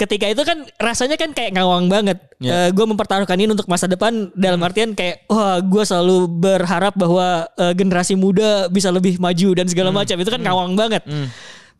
Ketika 0.00 0.32
itu 0.32 0.40
kan 0.48 0.64
rasanya 0.80 1.20
kan 1.20 1.36
kayak 1.36 1.60
ngawang 1.60 1.92
banget. 1.92 2.16
Ya. 2.40 2.72
gue 2.72 2.86
mempertaruhkan 2.88 3.36
ini 3.36 3.52
untuk 3.52 3.68
masa 3.68 3.84
depan 3.84 4.32
dalam 4.32 4.56
artian 4.64 4.96
kayak 4.96 5.28
wah 5.28 5.60
gue 5.60 5.84
selalu 5.84 6.24
berharap 6.40 6.96
bahwa 6.96 7.44
eh, 7.60 7.76
generasi 7.76 8.16
muda 8.16 8.72
bisa 8.72 8.88
lebih 8.88 9.20
maju 9.20 9.60
dan 9.60 9.68
segala 9.68 9.92
macam 9.92 10.16
itu 10.16 10.30
kan 10.32 10.40
ngawang 10.40 10.72
banget. 10.72 11.04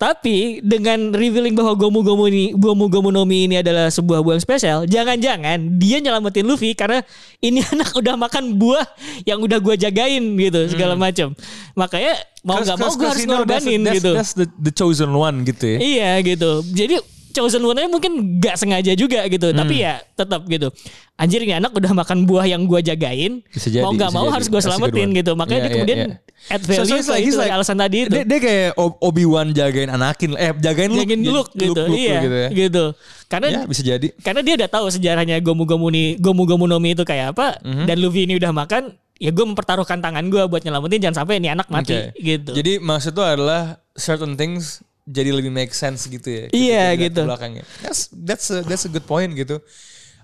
Tapi 0.01 0.65
dengan 0.65 1.13
revealing 1.13 1.53
bahwa 1.53 1.77
Gomu 1.77 2.01
Gomu 2.01 2.25
ini 2.33 2.57
Gomu 2.57 2.89
Gomu 2.89 3.13
no 3.13 3.29
Mi 3.29 3.45
ini 3.45 3.61
adalah 3.61 3.93
sebuah 3.93 4.25
buah 4.25 4.41
yang 4.41 4.45
spesial, 4.49 4.79
jangan-jangan 4.89 5.77
dia 5.77 6.01
nyelamatin 6.01 6.49
Luffy 6.49 6.73
karena 6.73 7.05
ini 7.45 7.61
anak 7.77 7.93
udah 7.93 8.17
makan 8.17 8.57
buah 8.57 8.89
yang 9.29 9.45
udah 9.45 9.61
gua 9.61 9.77
jagain 9.77 10.25
gitu 10.41 10.73
segala 10.73 10.97
macam. 10.97 11.37
Makanya 11.77 12.17
mau 12.41 12.57
nggak 12.65 12.79
mau 12.81 12.93
gue 12.97 13.09
harus 13.13 13.29
ngorbanin 13.29 13.81
that's, 13.85 13.97
gitu. 14.01 14.13
That's 14.17 14.33
the, 14.33 14.49
the 14.57 14.73
chosen 14.73 15.13
one 15.13 15.45
gitu 15.45 15.77
ya. 15.77 15.79
Iya 15.85 16.11
gitu. 16.25 16.65
Jadi 16.65 16.97
chosen 17.31 17.61
one-nya 17.61 17.87
mungkin 17.87 18.13
gak 18.37 18.55
sengaja 18.55 18.93
juga 18.93 19.23
gitu. 19.27 19.51
Hmm. 19.51 19.59
Tapi 19.59 19.75
ya 19.81 19.99
tetap 20.13 20.43
gitu. 20.45 20.69
Anjir 21.15 21.41
ini 21.41 21.53
anak 21.53 21.71
udah 21.71 21.93
makan 21.93 22.25
buah 22.25 22.45
yang 22.45 22.65
gua 22.65 22.81
jagain. 22.81 23.45
Bisa 23.47 23.69
jadi, 23.69 23.85
mau 23.85 23.93
nggak 23.93 24.09
mau 24.09 24.25
jadi. 24.25 24.35
harus 24.35 24.47
gue 24.49 24.57
selamatin 24.59 25.05
one. 25.07 25.15
gitu. 25.15 25.33
Makanya 25.35 25.59
Iya, 25.59 25.63
dia 25.63 25.75
kemudian 25.77 25.99
iya, 25.99 26.07
iya. 26.09 26.49
add 26.49 26.63
value 26.65 26.81
he's 26.91 27.05
ke 27.05 27.13
like- 27.13 27.27
itu 27.27 27.37
like- 27.37 27.53
alasan 27.53 27.77
tadi 27.77 27.97
itu. 28.01 28.11
Dia, 28.11 28.25
dia 28.25 28.39
kayak 28.41 28.69
Ob- 28.75 28.99
Obi-Wan 29.01 29.47
jagain 29.51 29.91
Anakin. 29.91 30.31
Eh 30.35 30.51
jagain 30.59 30.89
Luke. 30.89 31.05
Jagain 31.05 31.21
look 31.23 31.49
gitu. 31.53 31.83
iya, 31.93 32.19
gitu 32.21 32.37
ya. 32.37 32.49
gitu. 32.51 32.85
Karena 33.29 33.47
Ya 33.53 33.61
bisa 33.63 33.83
jadi. 33.85 34.09
karena 34.19 34.41
dia 34.41 34.55
udah 34.57 34.69
tahu 34.71 34.87
sejarahnya 34.89 35.37
Gomu 35.39 35.63
Gomu 35.63 35.87
ni 35.89 36.17
Gomu 36.17 36.43
Gomu 36.43 36.65
no 36.65 36.81
Mi 36.81 36.93
itu 36.93 37.05
kayak 37.05 37.37
apa 37.37 37.61
Mhm. 37.61 37.85
dan 37.85 37.97
Luffy 38.01 38.25
ini 38.25 38.35
udah 38.35 38.51
makan 38.51 38.83
ya 39.17 39.29
gue 39.29 39.45
mempertaruhkan 39.45 40.01
tangan 40.01 40.25
gue 40.27 40.41
buat 40.43 40.65
nyelamatin 40.65 40.99
jangan 40.99 41.17
sampai 41.23 41.37
ini 41.37 41.53
anak 41.53 41.69
mati 41.69 41.93
Oke. 41.93 42.17
gitu. 42.17 42.57
Jadi 42.57 42.81
maksud 42.81 43.13
itu 43.13 43.21
adalah 43.21 43.77
certain 43.93 44.33
things 44.35 44.81
jadi 45.11 45.31
lebih 45.35 45.51
make 45.51 45.75
sense 45.75 46.07
gitu 46.07 46.29
ya. 46.31 46.45
Iya, 46.49 46.83
dilihat 46.95 47.03
gitu. 47.03 47.21
Belakangnya. 47.27 47.65
That's 47.83 48.01
that's 48.15 48.47
a, 48.49 48.63
that's 48.63 48.87
a 48.87 48.91
good 48.91 49.05
point 49.05 49.35
gitu. 49.35 49.59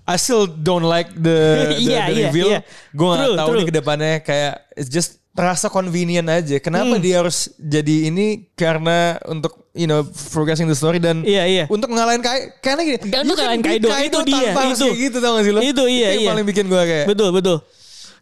I 0.03 0.15
still 0.15 0.47
don't 0.47 0.87
like 0.87 1.11
the, 1.11 1.37
the, 1.75 1.83
Iya, 1.83 1.99
the 2.07 2.13
iya, 2.15 2.27
reveal. 2.31 2.47
iya. 2.47 2.59
Gue 2.95 3.07
gak 3.11 3.35
tahu 3.35 3.51
nih 3.53 3.65
ke 3.67 3.73
depannya 3.75 4.13
kayak 4.23 4.53
it's 4.73 4.87
just 4.87 5.19
terasa 5.35 5.67
convenient 5.67 6.25
aja. 6.25 6.57
Kenapa 6.57 6.95
Hmm. 6.95 7.03
dia 7.03 7.19
harus 7.19 7.51
jadi 7.59 8.07
ini 8.07 8.47
karena 8.55 9.19
untuk 9.27 9.69
you 9.75 9.85
know 9.85 10.01
progressing 10.31 10.65
the 10.65 10.73
story 10.73 10.97
dan 10.97 11.21
Iya, 11.21 11.43
iya. 11.45 11.63
untuk 11.67 11.91
ngalahin 11.91 12.23
Kai 12.23 12.55
karena 12.57 12.81
gini. 12.81 12.97
Untuk 13.03 13.35
ngalahin 13.37 13.61
beat 13.61 13.83
Kaido, 13.83 13.91
itu 14.01 14.19
dia, 14.25 14.49
itu. 14.49 14.85
kayak 14.87 14.97
gitu 14.97 15.17
tau 15.19 15.31
gak 15.37 15.43
sih 15.45 15.53
lo? 15.53 15.59
Itu, 15.61 15.83
iya, 15.85 16.07
yang 16.15 16.23
iya. 16.23 16.29
paling 16.31 16.45
bikin 16.47 16.65
gue 16.65 16.81
kayak 16.81 17.05
Betul, 17.05 17.29
betul. 17.29 17.57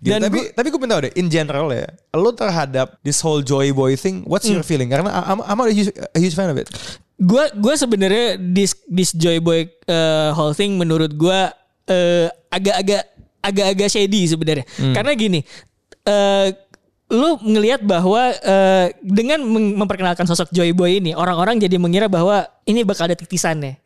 Gitu. 0.06 0.14
Dan 0.14 0.22
tapi 0.22 0.38
gua- 0.38 0.52
tapi 0.54 0.68
gue 0.70 0.78
pengen 0.78 0.92
tahu 0.92 1.02
deh 1.02 1.14
in 1.16 1.28
general 1.28 1.66
ya 1.68 1.90
lo 2.14 2.30
terhadap 2.30 3.02
this 3.02 3.18
whole 3.20 3.42
joy 3.42 3.74
boy 3.74 3.98
thing 3.98 4.22
what's 4.24 4.46
Hmm. 4.46 4.54
your 4.54 4.62
feeling 4.62 4.86
karena 4.86 5.10
I'm, 5.10 5.42
I'm 5.42 5.58
a, 5.58 5.66
huge, 5.68 5.90
a 5.90 6.20
huge 6.20 6.34
fan 6.34 6.48
of 6.48 6.56
it 6.56 6.70
Gua 7.16 7.48
gua 7.56 7.74
sebenarnya 7.74 8.36
this 8.36 8.76
this 8.86 9.10
Joy 9.10 9.40
Boy 9.40 9.72
uh, 9.88 10.30
whole 10.32 10.52
thing 10.52 10.76
menurut 10.76 11.16
gua 11.16 11.48
uh, 11.88 12.28
agak-agak 12.52 13.08
agak-agak 13.40 13.88
shady 13.88 14.28
sebenarnya. 14.28 14.68
Karena 14.92 15.16
gini, 15.16 15.40
uh, 16.04 16.52
lu 17.06 17.38
ngelihat 17.38 17.86
bahwa 17.86 18.34
uh, 18.34 18.90
dengan 19.06 19.38
mem- 19.46 19.78
memperkenalkan 19.78 20.26
sosok 20.26 20.50
Joy 20.50 20.74
Boy 20.74 20.98
ini 20.98 21.14
orang-orang 21.14 21.62
jadi 21.62 21.78
mengira 21.78 22.10
bahwa 22.10 22.50
ini 22.66 22.82
bakal 22.82 23.06
ada 23.06 23.14
titisannya. 23.14 23.78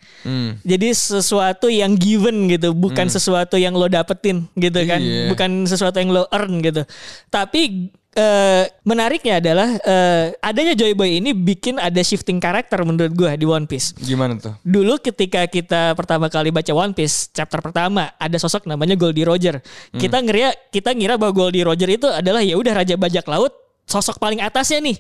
Jadi 0.64 0.88
sesuatu 0.96 1.68
yang 1.68 2.00
given 2.00 2.48
gitu, 2.48 2.72
bukan 2.72 3.12
sesuatu 3.12 3.60
yang 3.60 3.76
lo 3.76 3.92
dapetin 3.92 4.48
gitu 4.56 4.80
kan, 4.88 5.04
Iya. 5.04 5.28
bukan 5.32 5.68
sesuatu 5.68 6.00
yang 6.00 6.16
lo 6.16 6.32
earn 6.32 6.64
gitu. 6.64 6.88
Tapi 7.28 7.92
eh, 8.20 8.64
menariknya 8.84 9.40
adalah 9.40 9.80
eh, 9.80 10.36
adanya 10.44 10.76
Joy 10.76 10.92
Boy 10.92 11.24
ini 11.24 11.32
bikin 11.32 11.80
ada 11.80 12.04
shifting 12.04 12.44
karakter 12.44 12.84
menurut 12.84 13.16
gue 13.16 13.32
di 13.40 13.48
One 13.48 13.64
Piece. 13.64 13.96
gimana 13.96 14.36
tuh 14.36 14.60
Dulu 14.60 15.00
ketika 15.00 15.48
kita 15.48 15.96
pertama 15.96 16.28
kali 16.28 16.52
baca 16.52 16.76
One 16.76 16.92
Piece 16.92 17.32
chapter 17.32 17.64
pertama 17.64 18.12
ada 18.20 18.36
sosok 18.36 18.68
namanya 18.68 19.00
Goldie 19.00 19.24
Roger. 19.24 19.64
Kita 19.96 20.20
ngira 20.20 20.52
kita 20.70 20.92
ngira 20.92 21.16
bahwa 21.16 21.32
Goldie 21.32 21.64
Roger 21.64 21.88
itu 21.88 22.12
adalah 22.12 22.44
ya 22.44 22.60
udah 22.60 22.74
raja 22.76 23.00
bajak 23.00 23.24
laut, 23.26 23.56
sosok 23.88 24.20
paling 24.20 24.44
atasnya 24.44 24.84
nih. 24.84 24.98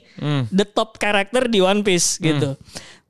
The 0.49 0.65
top 0.65 0.95
karakter 0.95 1.51
di 1.51 1.59
One 1.59 1.83
Piece 1.83 2.15
gitu. 2.17 2.55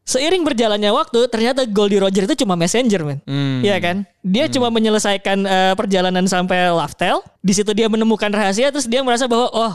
Seiring 0.09 0.41
berjalannya 0.41 0.89
waktu, 0.89 1.29
ternyata 1.29 1.69
Goldie 1.69 2.01
Roger 2.01 2.25
itu 2.25 2.33
cuma 2.41 2.57
messenger, 2.57 3.05
men. 3.05 3.21
Hmm. 3.29 3.61
Iya 3.61 3.77
kan? 3.77 3.97
Dia 4.25 4.49
cuma 4.49 4.73
menyelesaikan 4.73 5.37
eh, 5.45 5.73
perjalanan 5.77 6.25
sampai 6.25 6.73
Laftel. 6.73 7.21
Di 7.45 7.53
situ 7.53 7.77
dia 7.77 7.85
menemukan 7.85 8.33
rahasia, 8.33 8.73
terus 8.73 8.89
dia 8.89 9.05
merasa 9.05 9.29
bahwa 9.29 9.53
oh 9.53 9.73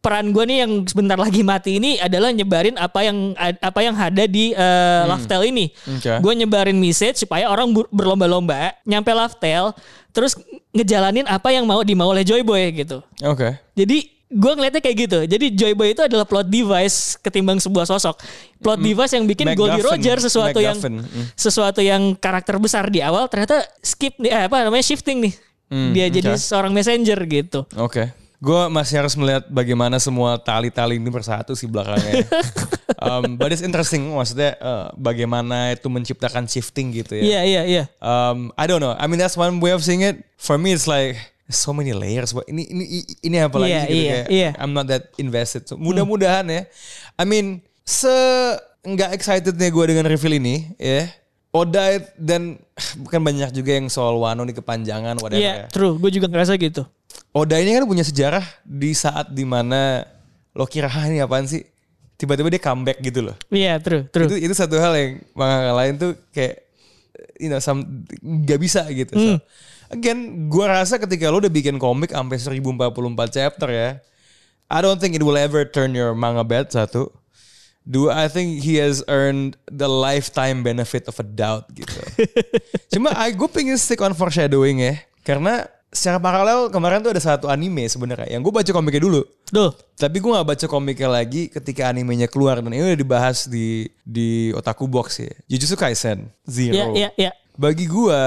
peran 0.00 0.32
gue 0.32 0.44
nih 0.44 0.58
yang 0.64 0.72
sebentar 0.88 1.16
lagi 1.16 1.44
mati 1.44 1.80
ini 1.80 1.96
adalah 2.00 2.28
nyebarin 2.32 2.76
apa 2.76 3.00
yang 3.04 3.32
apa 3.36 3.80
yang 3.84 3.92
ada 3.92 4.24
di 4.24 4.56
eh, 4.56 5.02
Laftel 5.04 5.52
ini. 5.52 5.68
Oke. 5.84 6.16
Gue 6.16 6.32
nyebarin 6.32 6.80
message 6.80 7.20
supaya 7.20 7.52
orang 7.52 7.76
ber- 7.76 7.88
berlomba-lomba 7.92 8.72
nyampe 8.88 9.12
Laftel, 9.12 9.76
terus 10.16 10.32
ngejalanin 10.72 11.28
apa 11.28 11.52
yang 11.52 11.68
mau 11.68 11.84
dimau 11.84 12.08
oleh 12.08 12.24
Joy 12.24 12.40
Boy 12.40 12.72
gitu. 12.72 13.04
oke 13.20 13.60
Jadi 13.76 14.13
gue 14.34 14.52
ngeliatnya 14.58 14.82
kayak 14.82 14.96
gitu. 15.06 15.18
Jadi 15.30 15.46
Joy 15.54 15.72
Boy 15.78 15.94
itu 15.94 16.02
adalah 16.02 16.26
plot 16.26 16.50
device 16.50 17.14
ketimbang 17.22 17.62
sebuah 17.62 17.86
sosok. 17.86 18.18
Plot 18.58 18.82
device 18.82 19.14
yang 19.14 19.24
bikin 19.30 19.54
Goldie. 19.54 19.82
Roger 19.82 20.18
sesuatu 20.18 20.58
yang. 20.58 20.76
Mm. 20.76 21.30
sesuatu 21.38 21.80
yang 21.80 22.18
karakter 22.18 22.58
besar 22.58 22.90
di 22.90 22.98
awal 22.98 23.30
ternyata 23.30 23.62
skip 23.80 24.18
nih, 24.18 24.30
eh, 24.34 24.42
apa 24.50 24.66
namanya 24.66 24.84
shifting 24.84 25.22
nih. 25.22 25.34
Hmm, 25.70 25.96
Dia 25.96 26.12
jadi 26.12 26.36
oke. 26.36 26.42
seorang 26.44 26.72
messenger 26.76 27.18
gitu. 27.24 27.64
oke 27.80 28.24
gue 28.44 28.62
masih 28.68 29.00
harus 29.00 29.16
melihat 29.16 29.48
bagaimana 29.48 29.96
semua 29.96 30.36
tali-tali 30.36 31.00
ini 31.00 31.08
bersatu 31.08 31.56
sih 31.56 31.64
belakangnya 31.64 32.28
um, 33.08 33.40
but 33.40 33.48
it's 33.48 33.64
interesting 33.64 34.04
maksudnya 34.12 34.52
uh, 34.60 34.92
bagaimana 35.00 35.72
itu 35.72 35.88
menciptakan 35.88 36.44
shifting 36.44 36.92
gitu 36.92 37.16
ya 37.16 37.24
Iya 37.24 37.40
iya 37.48 37.62
iya. 37.64 37.84
um, 38.04 38.52
I 38.60 38.68
don't 38.68 38.84
know. 38.84 38.92
I 38.92 39.08
mean 39.08 39.16
that's 39.16 39.40
one 39.40 39.64
way 39.64 39.72
of 39.72 39.80
seeing 39.80 40.04
it. 40.04 40.20
For 40.36 40.60
me 40.60 40.76
it's 40.76 40.84
like 40.84 41.16
so 41.46 41.70
many 41.70 41.92
layers. 41.92 42.32
But 42.32 42.48
ini 42.48 42.64
ini 42.66 42.84
ini 43.20 43.36
apa 43.38 43.56
lagi 43.56 43.70
Iya, 43.70 43.82
gitu 43.82 43.94
iya, 43.94 44.10
kayak 44.10 44.26
iya. 44.30 44.50
I'm 44.56 44.72
not 44.72 44.86
that 44.88 45.12
invested. 45.16 45.64
So, 45.64 45.76
mudah-mudahan 45.76 46.48
ya. 46.48 46.64
I 47.14 47.24
mean 47.24 47.60
se 47.82 48.10
nggak 48.80 49.12
excitednya 49.12 49.68
gue 49.68 49.84
dengan 49.86 50.04
reveal 50.04 50.36
ini 50.36 50.72
ya. 50.76 51.08
Oda 51.50 51.94
it- 51.94 52.16
dan 52.16 52.58
bukan 53.04 53.20
banyak 53.20 53.50
juga 53.50 53.76
yang 53.76 53.86
soal 53.86 54.18
Wano 54.18 54.42
nih 54.42 54.56
kepanjangan 54.56 55.20
whatever 55.20 55.38
Iya, 55.40 55.54
ya. 55.54 55.66
true. 55.70 55.96
Gue 55.96 56.10
juga 56.10 56.26
ngerasa 56.26 56.56
gitu. 56.56 56.82
Oda 57.30 57.56
ini 57.56 57.72
kan 57.72 57.84
punya 57.84 58.02
sejarah 58.02 58.42
di 58.62 58.90
saat 58.90 59.30
di 59.30 59.42
mana 59.42 60.02
lo 60.50 60.66
kira 60.66 60.86
"Hah, 60.86 61.06
ini 61.06 61.18
apaan 61.18 61.46
sih? 61.46 61.62
Tiba-tiba 62.14 62.46
dia 62.46 62.62
comeback 62.62 63.02
gitu 63.02 63.26
loh 63.26 63.34
Iya, 63.50 63.82
true, 63.82 64.06
true. 64.06 64.30
itu 64.30 64.38
itu 64.38 64.54
satu 64.54 64.78
hal 64.78 64.94
yang 64.94 65.18
manga 65.34 65.74
lain 65.74 65.98
tuh 65.98 66.14
kayak 66.30 66.62
you 67.36 67.50
know 67.50 67.58
some 67.58 68.06
nggak 68.16 68.54
bisa 68.56 68.86
gitu. 68.88 69.10
So, 69.12 69.30
again, 69.94 70.50
gua 70.50 70.82
rasa 70.82 70.98
ketika 70.98 71.30
lo 71.30 71.38
udah 71.38 71.52
bikin 71.52 71.78
komik 71.78 72.10
sampai 72.10 72.36
1044 72.36 72.90
chapter 73.30 73.68
ya, 73.70 73.90
I 74.66 74.78
don't 74.82 74.98
think 74.98 75.14
it 75.14 75.22
will 75.22 75.38
ever 75.38 75.62
turn 75.62 75.94
your 75.94 76.12
manga 76.18 76.42
bad 76.42 76.74
satu. 76.74 77.14
Dua, 77.84 78.16
I 78.16 78.32
think 78.32 78.64
he 78.64 78.80
has 78.80 79.04
earned 79.12 79.60
the 79.68 79.86
lifetime 79.86 80.64
benefit 80.64 81.04
of 81.04 81.20
a 81.20 81.26
doubt 81.26 81.68
gitu. 81.76 82.00
Cuma 82.96 83.12
I 83.12 83.30
gue 83.36 83.44
pengen 83.46 83.76
stick 83.76 84.00
on 84.00 84.16
foreshadowing 84.16 84.80
ya, 84.80 85.04
karena 85.20 85.68
secara 85.94 86.18
paralel 86.18 86.72
kemarin 86.74 87.04
tuh 87.04 87.14
ada 87.14 87.22
satu 87.22 87.46
anime 87.46 87.86
sebenarnya 87.86 88.26
yang 88.26 88.42
gue 88.42 88.50
baca 88.50 88.66
komiknya 88.66 89.06
dulu. 89.06 89.22
Tuh. 89.46 89.70
Tapi 89.94 90.16
gue 90.18 90.30
gak 90.32 90.48
baca 90.48 90.66
komiknya 90.66 91.08
lagi 91.12 91.46
ketika 91.46 91.86
animenya 91.86 92.26
keluar 92.26 92.58
dan 92.58 92.74
ini 92.74 92.82
udah 92.82 92.98
dibahas 92.98 93.46
di 93.46 93.86
di 94.02 94.50
Otaku 94.56 94.90
Box 94.90 95.22
ya. 95.22 95.32
Jujutsu 95.46 95.78
Kaisen 95.78 96.32
Zero. 96.48 96.74
Iya, 96.74 96.84
iya, 96.96 97.08
iya. 97.14 97.32
Bagi 97.54 97.86
gue 97.86 98.20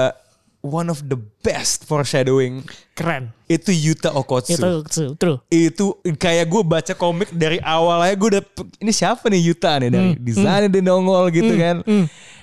one 0.62 0.90
of 0.90 1.06
the 1.06 1.18
best 1.46 1.86
foreshadowing 1.86 2.66
Keren. 2.98 3.30
itu 3.46 3.70
Yuta 3.70 4.10
Okotsu. 4.10 4.58
Itu 4.58 4.70
true, 4.90 5.12
true. 5.14 5.38
Itu 5.48 6.02
kayak 6.02 6.50
gue 6.50 6.62
baca 6.66 6.92
komik 6.98 7.30
dari 7.30 7.62
awal 7.62 8.02
aja 8.02 8.14
gue 8.18 8.28
udah 8.38 8.42
ini 8.82 8.92
siapa 8.92 9.30
nih 9.30 9.40
Yuta 9.52 9.78
nih 9.78 9.90
dari 9.90 10.10
desainnya 10.18 10.68
dia 10.68 10.82
nongol 10.82 11.30
gitu 11.30 11.54
kan. 11.54 11.80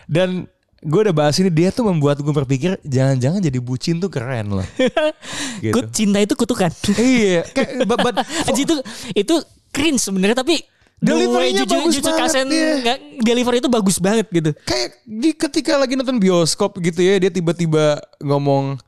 Dan 0.08 0.48
gue 0.86 1.00
udah 1.02 1.16
bahas 1.16 1.36
ini 1.42 1.50
dia 1.50 1.74
tuh 1.74 1.90
membuat 1.90 2.22
gue 2.22 2.34
berpikir 2.34 2.78
jangan-jangan 2.86 3.42
jadi 3.42 3.60
bucin 3.60 3.98
tuh 4.00 4.08
keren 4.08 4.62
loh. 4.62 4.68
gitu. 5.66 5.82
Cinta 5.92 6.22
itu 6.22 6.34
kutukan. 6.38 6.72
iya, 7.02 7.42
kayak 7.52 7.84
but, 7.90 8.00
but 8.00 8.16
Anjir 8.48 8.64
itu 8.70 8.76
itu 9.12 9.36
cringe 9.76 10.00
sebenarnya 10.00 10.40
tapi 10.40 10.64
Delivery-nya 10.98 11.62
Juju- 11.62 11.76
bagus 11.76 11.94
Jujutsu 11.94 12.08
banget, 12.10 12.22
Kaisen 12.26 12.48
nggak- 12.48 13.02
delivery 13.20 13.58
itu 13.58 13.68
bagus 13.68 13.98
banget 13.98 14.26
gitu. 14.30 14.52
kayak 14.62 14.90
di 15.04 15.30
ketika 15.32 15.76
lagi 15.76 15.94
nonton 15.94 16.18
bioskop 16.18 16.80
gitu 16.80 17.00
ya 17.00 17.20
dia 17.20 17.30
tiba-tiba 17.30 18.00
ngomong 18.18 18.80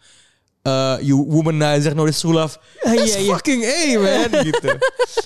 uh, 0.63 0.97
you 0.99 1.19
womanizer 1.19 1.91
notice 1.93 2.17
to 2.17 2.29
love 2.29 2.55
Ah, 2.81 2.91
that's 2.91 3.11
iya, 3.11 3.17
iya. 3.19 3.29
fucking 3.29 3.61
A 3.61 3.79
man 3.97 4.29
gitu 4.41 4.69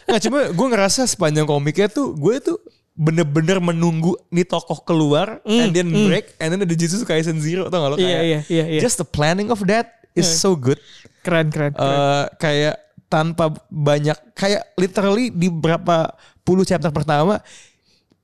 nah 0.06 0.18
cuma 0.18 0.40
gue 0.48 0.68
ngerasa 0.68 1.06
sepanjang 1.06 1.46
komiknya 1.46 1.88
tuh 1.88 2.12
gue 2.12 2.36
tuh 2.40 2.58
bener-bener 2.94 3.58
menunggu 3.58 4.18
nih 4.28 4.44
tokoh 4.44 4.82
keluar 4.82 5.40
and 5.44 5.72
then 5.72 5.88
break 5.88 6.34
and 6.38 6.50
then 6.50 6.60
ada 6.60 6.70
Jujutsu 6.70 7.02
Kaisen 7.04 7.38
Zero 7.38 7.66
tau 7.68 7.78
gak 7.80 7.90
lo 7.90 7.96
Mm, 7.96 8.02
Iya, 8.02 8.10
kayak 8.12 8.26
iya, 8.26 8.40
iya, 8.50 8.66
iya. 8.68 8.82
just 8.82 8.98
the 8.98 9.06
planning 9.06 9.48
of 9.48 9.64
that 9.64 10.02
is 10.12 10.28
so 10.28 10.54
good 10.54 10.82
Keren 11.22 11.48
keren. 11.48 11.72
keren. 11.72 11.78
Eh, 11.78 12.26
kayak 12.36 12.76
tanpa 13.12 13.52
banyak 13.68 14.16
kayak 14.32 14.72
literally 14.80 15.28
di 15.28 15.52
berapa 15.52 16.16
puluh 16.48 16.64
chapter 16.64 16.88
pertama 16.96 17.44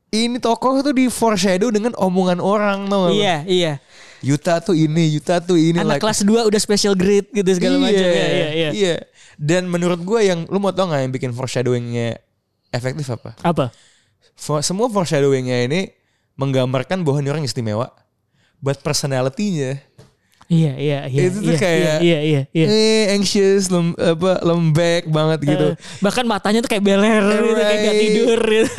ini 0.08 0.40
tokoh 0.40 0.80
tuh 0.80 0.96
di 0.96 1.12
foreshadow 1.12 1.68
dengan 1.68 1.92
omongan 2.00 2.40
orang 2.40 2.88
tau 2.88 3.08
gak 3.08 3.12
lo? 3.12 3.16
iya 3.20 3.44
iya. 3.44 3.74
Yuta 4.24 4.58
tuh 4.64 4.74
ini, 4.74 5.14
Yuta 5.14 5.38
tuh 5.44 5.60
ini. 5.62 5.78
Anak 5.78 6.00
like- 6.00 6.04
kelas 6.08 6.26
2 6.26 6.50
udah 6.50 6.62
special 6.64 6.98
grade 6.98 7.30
gitu 7.30 7.46
segala 7.54 7.78
iya, 7.78 7.84
macam. 7.86 8.08
Iya 8.08 8.26
iya 8.26 8.48
iya. 8.50 8.70
iya. 8.74 8.96
Dan 9.38 9.70
menurut 9.70 10.02
gue 10.02 10.26
yang 10.26 10.50
lu 10.50 10.58
mau 10.58 10.74
tau 10.74 10.90
gak 10.90 11.06
yang 11.06 11.14
bikin 11.14 11.36
foreshadowingnya 11.36 12.18
efektif 12.74 13.06
apa? 13.14 13.38
Apa? 13.46 13.70
For- 14.34 14.64
semua 14.66 14.90
foreshadowingnya 14.90 15.70
ini 15.70 15.94
menggambarkan 16.40 17.06
bahwa 17.06 17.22
ini 17.22 17.30
orang 17.30 17.46
istimewa. 17.46 17.94
But 18.58 18.82
personality-nya 18.82 19.86
Iya 20.48 20.74
iya 20.74 21.00
iya. 21.06 21.22
Itu 21.28 21.44
tuh 21.44 21.52
iya, 21.52 21.60
kayak- 21.60 22.00
iya 22.00 22.20
iya 22.24 22.42
iya. 22.50 22.66
eh 22.66 23.06
anxious, 23.12 23.68
lem, 23.68 23.92
apa 23.94 24.40
lembek 24.42 25.04
banget 25.08 25.40
gitu. 25.44 25.68
Eh, 25.72 25.76
bahkan 26.00 26.24
matanya 26.24 26.64
tuh 26.64 26.72
kayak 26.72 26.84
beler 26.84 27.20
gitu, 27.22 27.52
kayak 27.54 27.78
gak 27.78 27.92
Right. 27.92 28.02
tidur 28.02 28.40
gitu. 28.40 28.72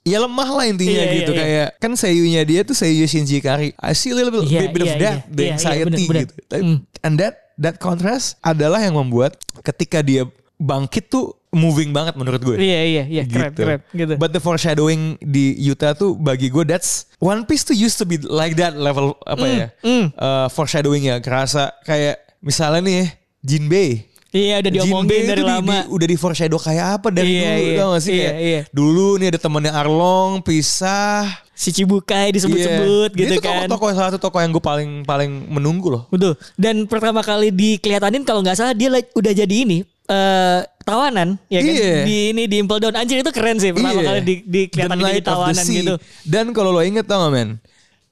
Ya 0.00 0.16
lemah 0.16 0.48
lah 0.48 0.64
intinya 0.64 1.02
Iya, 1.02 1.12
gitu 1.12 1.30
iya, 1.30 1.36
iya. 1.36 1.42
kayak 1.44 1.68
kan 1.76 1.92
seiyunya 1.92 2.42
dia 2.42 2.60
tuh 2.62 2.72
seiyu 2.72 3.04
Shinji 3.04 3.36
Ikari. 3.36 3.74
I 3.76 3.92
see 3.92 4.10
a 4.10 4.16
little 4.16 4.32
bit, 4.32 4.48
Iya, 4.48 4.70
bit 4.70 4.80
of 4.80 4.88
iya, 4.88 4.96
that, 4.96 5.16
iya. 5.18 5.28
the 5.28 5.36
Iya, 5.36 5.44
iya, 5.44 5.52
anxiety 5.52 5.84
bener, 5.84 6.08
bener. 6.08 6.22
gitu. 6.22 6.34
Tapi- 6.46 6.62
Hmm. 6.62 6.78
And 7.00 7.14
that 7.16 7.34
that 7.56 7.76
contrast 7.76 8.38
adalah 8.40 8.78
yang 8.78 8.94
membuat 8.94 9.36
ketika 9.60 10.00
dia 10.00 10.24
bangkit 10.56 11.08
tuh 11.08 11.36
moving 11.50 11.90
banget 11.90 12.14
menurut 12.14 12.38
gue. 12.40 12.56
Iya 12.56 12.80
iya 12.84 13.04
iya 13.04 13.22
keren 13.24 13.50
gitu. 13.50 13.60
keren 13.60 13.80
gitu. 13.90 14.14
But 14.16 14.30
the 14.30 14.38
foreshadowing 14.38 15.18
di 15.18 15.54
Yuta 15.56 15.92
tuh 15.92 16.14
bagi 16.14 16.46
gue 16.46 16.62
that's 16.62 17.10
One 17.18 17.42
Piece 17.42 17.62
tuh 17.64 17.74
used 17.74 17.96
to 17.96 18.04
be 18.04 18.16
like 18.16 18.54
that 18.54 18.74
level 18.74 19.18
apa 19.22 19.44
ya? 19.44 19.66
mm. 19.80 20.04
Uh, 20.12 20.46
foreshadowingnya 20.48 21.18
kerasa 21.18 21.74
kayak 21.82 22.18
misalnya 22.38 22.80
nih 22.80 22.94
ya, 22.94 23.06
Jinbei. 23.42 23.90
Iya 24.30 24.62
udah 24.62 24.70
diomongin 24.70 25.10
Jinbei 25.10 25.26
dari 25.26 25.34
tuh 25.36 25.42
di- 25.42 25.50
lama. 25.50 25.74
di- 25.74 25.88
udah 25.90 26.06
di 26.06 26.16
foreshadow 26.16 26.54
kayak 26.56 26.86
apa 26.96 27.08
dari 27.10 27.34
Iya, 27.34 27.50
dulu 27.50 27.66
iya. 27.66 27.76
tau 27.76 27.88
gak 27.90 28.00
sih 28.00 28.12
Iya, 28.14 28.22
kayak 28.22 28.38
iya. 28.40 28.60
dulu 28.70 29.06
nih 29.18 29.26
ada 29.26 29.38
temennya 29.42 29.72
Arlong 29.74 30.32
pisah 30.40 31.26
si 31.50 31.68
Cibukai 31.70 32.30
disebut-sebut 32.30 33.10
Iya. 33.10 33.18
gitu 33.18 33.32
Dia 33.36 33.42
kan. 33.42 33.66
Toko-toko 33.66 33.84
salah 33.90 34.08
satu 34.08 34.22
toko 34.22 34.38
yang 34.38 34.48
gue 34.50 34.62
paling 34.62 35.02
paling 35.02 35.50
menunggu 35.50 35.90
loh. 35.90 36.02
Betul. 36.08 36.38
Dan 36.54 36.86
pertama 36.86 37.20
kali 37.20 37.50
dikelihatanin 37.50 38.22
kalau 38.22 38.38
nggak 38.40 38.54
salah 38.54 38.70
dia 38.70 38.86
like, 38.86 39.10
udah 39.12 39.34
jadi 39.34 39.56
ini 39.66 39.82
eh 40.10 40.60
tawanan 40.82 41.38
ya 41.46 41.62
kan 41.62 41.70
Iya. 41.70 42.02
di 42.02 42.16
ini 42.34 42.42
di 42.50 42.58
Impel 42.58 42.82
Down 42.82 42.98
anjir 42.98 43.22
itu 43.22 43.30
keren 43.30 43.62
sih 43.62 43.70
pertama 43.70 44.02
Iya. 44.02 44.08
kali 44.10 44.20
di, 44.26 44.34
di 44.42 44.60
kelihatan 44.66 44.98
the 44.98 45.22
tawanan 45.22 45.64
gitu. 45.64 45.94
Dan 46.26 46.50
kalau 46.50 46.74
lo 46.74 46.82
inget 46.82 47.06
tau 47.06 47.22
gak 47.22 47.30
men, 47.30 47.62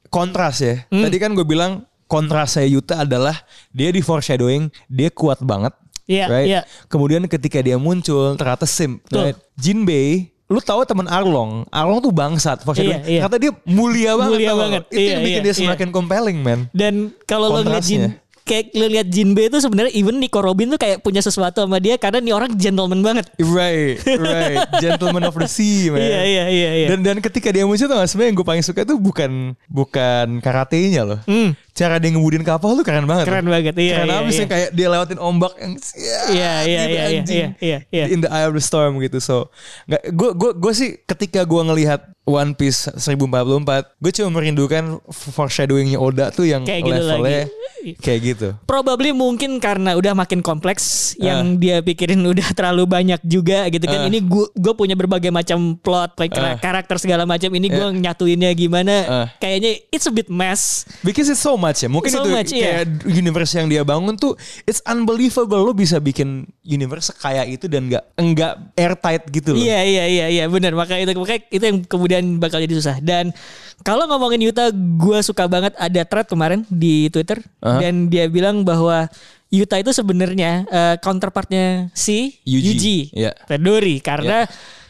kontras 0.07 0.63
ya. 0.63 0.87
Hmm. 0.89 1.03
Tadi 1.03 1.17
kan 1.19 1.35
gue 1.35 1.43
bilang 1.43 1.83
kontrasnya 2.07 2.65
Yuta 2.65 3.03
adalah 3.05 3.35
dia 3.69 3.91
di 3.91 3.99
foreshadowing, 3.99 4.71
dia 4.87 5.11
kuat 5.11 5.43
banget. 5.43 5.75
Iya, 6.09 6.25
right? 6.25 6.47
iya. 6.49 6.61
Kemudian 6.89 7.27
ketika 7.29 7.61
dia 7.61 7.77
muncul 7.77 8.33
ternyata 8.39 8.65
sim. 8.65 8.97
Betul. 9.05 9.29
Right? 9.29 9.39
Jinbei, 9.61 10.33
lu 10.49 10.57
tahu 10.57 10.89
teman 10.89 11.05
Arlong, 11.05 11.69
Arlong 11.69 12.01
tuh 12.01 12.09
bangsat 12.09 12.65
foreshadowing. 12.65 13.05
Iya, 13.05 13.11
iya. 13.11 13.21
Ternyata 13.27 13.37
dia 13.37 13.53
mulia 13.69 14.13
banget. 14.17 14.33
Mulia 14.33 14.53
banget. 14.57 14.83
Itu 14.89 14.97
Iya, 14.97 15.11
yang 15.13 15.21
bikin 15.21 15.35
iya, 15.37 15.45
dia 15.45 15.55
semakin 15.55 15.89
compelling 15.93 16.39
man. 16.41 16.61
Dan 16.73 17.13
kalau 17.29 17.53
lo 17.53 17.61
ngeliat 17.61 17.85
Jin. 17.85 18.17
Kayak 18.49 18.73
lo 18.73 18.89
lihat 18.89 19.07
Jinbe 19.13 19.53
itu 19.53 19.61
sebenarnya 19.61 19.93
even 19.93 20.17
Nico 20.17 20.41
Robin 20.41 20.73
tuh 20.73 20.81
kayak 20.81 21.05
punya 21.05 21.21
sesuatu 21.21 21.69
sama 21.69 21.77
dia 21.77 22.01
karena 22.01 22.25
nih 22.25 22.33
orang 22.33 22.57
gentleman 22.57 23.05
banget. 23.05 23.29
Right, 23.37 24.01
right. 24.09 24.65
Gentleman 24.83 25.29
of 25.29 25.37
the 25.37 25.45
sea, 25.45 25.93
man. 25.93 26.01
Iya 26.01 26.21
iya 26.25 26.45
iya 26.49 26.71
iya. 26.81 26.87
Dan 26.89 27.05
dan 27.05 27.21
ketika 27.21 27.53
dia 27.53 27.69
muncul 27.69 27.85
tuh 27.85 28.01
sebenarnya 28.09 28.29
yang 28.33 28.39
gue 28.41 28.47
paling 28.49 28.65
suka 28.65 28.89
tuh 28.89 28.97
bukan 28.97 29.53
bukan 29.69 30.41
karatenya 30.41 31.05
loh. 31.05 31.21
Hmm. 31.29 31.53
Cara 31.79 31.95
dia 31.97 32.11
ngemudin 32.11 32.43
kapal 32.43 32.75
tuh 32.75 32.83
keren 32.83 33.07
banget. 33.07 33.31
Keren 33.31 33.47
banget, 33.47 33.75
iya, 33.79 34.03
Keren 34.03 34.11
iya, 34.11 34.19
abis 34.19 34.35
iya. 34.35 34.41
yang 34.41 34.51
kayak 34.51 34.69
dia 34.75 34.87
lewatin 34.91 35.19
ombak 35.19 35.53
yang 35.57 35.73
Iya, 35.79 36.19
iya, 36.27 36.51
gitu, 36.59 36.67
iya, 36.67 36.83
iya, 36.83 37.03
anjing. 37.07 37.39
iya, 37.39 37.49
iya, 37.63 37.79
iya. 37.89 38.05
In 38.11 38.19
the 38.19 38.29
eye 38.29 38.43
of 38.43 38.53
the 38.53 38.61
storm 38.61 38.99
gitu. 38.99 39.19
So, 39.19 39.55
nggak 39.87 40.03
gue 40.11 40.31
gue 40.35 40.51
gue 40.59 40.73
sih 40.75 40.91
ketika 41.01 41.47
gue 41.47 41.63
ngelihat 41.63 42.01
One 42.25 42.53
Piece 42.53 42.93
1044, 42.93 43.65
gue 43.97 44.13
cuma 44.13 44.29
merindukan 44.35 45.01
foreshadowingnya 45.09 45.97
Oda 45.97 46.29
tuh 46.29 46.45
yang 46.45 46.61
Kayak 46.61 46.83
gitu 46.85 47.01
levelnya 47.01 47.45
lagi. 47.47 47.93
kayak 47.97 48.21
gitu. 48.23 48.49
Probably 48.65 49.13
mungkin 49.13 49.57
karena 49.57 49.95
udah 49.95 50.13
makin 50.13 50.43
kompleks 50.43 51.15
yang 51.17 51.55
Ah. 51.55 51.57
dia 51.57 51.77
pikirin 51.81 52.21
udah 52.21 52.53
terlalu 52.53 52.85
banyak 52.85 53.21
juga 53.23 53.69
gitu 53.69 53.85
kan. 53.85 54.05
Ah. 54.05 54.09
Ini 54.09 54.19
gue 54.21 54.45
gue 54.51 54.73
punya 54.75 54.93
berbagai 54.93 55.31
macam 55.31 55.79
plot, 55.79 56.19
like 56.19 56.35
Ah. 56.35 56.59
karakter 56.59 56.97
segala 56.99 57.25
macam. 57.25 57.49
Ini 57.49 57.67
gue 57.67 57.87
nyatuinnya 57.99 58.51
gimana? 58.53 58.95
Ah. 59.05 59.27
Kayaknya 59.39 59.71
it's 59.89 60.05
a 60.05 60.13
bit 60.13 60.29
mess. 60.29 60.85
Because 61.01 61.29
it's 61.29 61.41
so 61.41 61.55
much 61.55 61.68
ya. 61.77 61.89
Mungkin 61.93 62.09
So 62.09 62.25
itu 62.25 62.31
much, 62.33 62.53
iya. 62.57 62.81
kayak 62.81 63.05
universe 63.05 63.53
yang 63.59 63.67
dia 63.69 63.83
bangun 63.85 64.17
tuh 64.17 64.33
it's 64.65 64.81
unbelievable 64.89 65.61
lo 65.61 65.77
bisa 65.77 66.01
bikin 66.01 66.49
universe 66.65 67.13
kayak 67.21 67.53
itu 67.53 67.69
dan 67.69 67.93
nggak 67.93 68.05
enggak 68.17 68.53
airtight 68.73 69.29
gitu 69.29 69.53
loh. 69.53 69.61
Iya 69.61 69.85
iya 69.85 70.05
iya 70.09 70.27
iya 70.33 70.45
benar 70.49 70.73
maka 70.73 70.97
itu 70.97 71.13
makanya 71.13 71.43
itu 71.53 71.65
yang 71.69 71.79
kemudian 71.85 72.25
bakal 72.41 72.63
jadi 72.63 72.75
susah 72.79 72.97
dan 73.05 73.37
kalau 73.85 74.09
ngomongin 74.09 74.43
Yuta 74.43 74.73
gue 74.75 75.19
suka 75.21 75.45
banget 75.47 75.77
ada 75.77 76.03
thread 76.09 76.27
kemarin 76.27 76.65
di 76.73 77.13
Twitter 77.13 77.39
Aha. 77.61 77.85
dan 77.85 78.09
dia 78.09 78.27
bilang 78.33 78.65
bahwa 78.65 79.07
Yuta 79.49 79.81
itu 79.81 79.93
sebenarnya 79.97 80.65
eh, 80.69 80.97
counterpartnya 81.01 81.89
si 81.97 82.37
Yuji. 82.45 82.69
Yuji, 82.69 82.99
Iya. 83.17 83.33
Tadori 83.49 83.97
karena 84.05 84.45